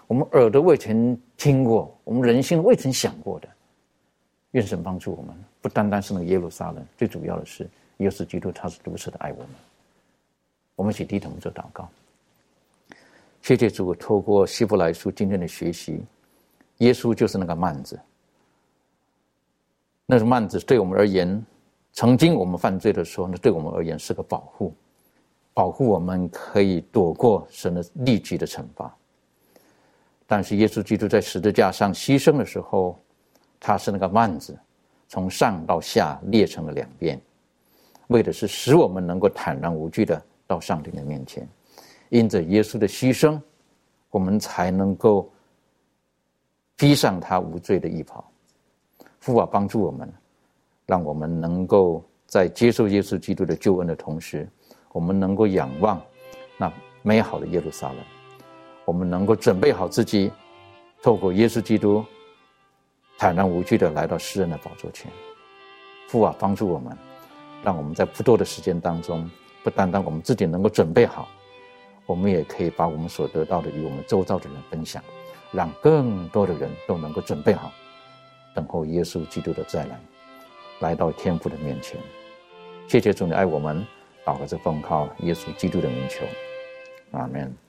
[0.10, 3.47] 我们耳朵未曾听过，我们人心未曾想过的。
[4.53, 5.36] 愿神帮助我们。
[5.62, 9.49] 不单单是那个耶路撒冷，最主要的是耶稣基督，他是如此的爱我们。
[10.76, 11.88] 我们一起低头做祷告。
[13.43, 16.03] 谢谢主，透过希伯来书今天的学习，
[16.80, 17.99] 耶稣就是那个幔子。
[20.07, 21.45] 那个幔子对我们而言，
[21.93, 24.74] 曾经我们犯罪的时候，那对我们而言是个保护，
[25.53, 28.91] 保护我们可以躲过神的立即的惩罚。
[30.30, 32.95] 但是耶稣基督在十字架上牺牲的时候，
[33.59, 34.55] 他是那个幔子。
[35.11, 37.19] 从上到下裂成了两边，
[38.09, 41.49] 为的是使我们能够坦然无惧的到上帝的面前。
[42.09, 43.41] 因着耶稣的牺牲，
[44.11, 45.27] 我们才能够
[46.75, 48.23] 披上他无罪的衣袍。
[49.17, 50.07] 父啊，帮助我们，
[50.86, 54.47] 让我们能够在接受耶稣基督的救恩的同时，
[54.91, 55.99] 我们能够仰望
[56.55, 56.71] 那
[57.01, 58.18] 美好的耶路撒冷。
[58.89, 60.31] 我们能够准备好自己，
[61.03, 62.03] 透过耶稣基督。
[63.19, 65.11] 坦然无惧的来到诗人的宝座前，
[66.07, 66.97] 父啊，帮助我们，
[67.63, 69.29] 让我们在不多的时间当中，
[69.63, 71.27] 不单单我们自己能够准备好，
[72.07, 75.03] 我们也可以把我们所得到的与我们周遭的人分享，
[75.51, 77.71] 让更多的人都能够准备好，
[78.55, 79.99] 等候耶稣基督的再来，
[80.79, 81.99] 来到天父的面前。
[82.87, 83.85] 谢谢主，你爱我们，
[84.25, 86.25] 祷告这奉靠耶稣基督的名求，
[87.11, 87.68] 阿门。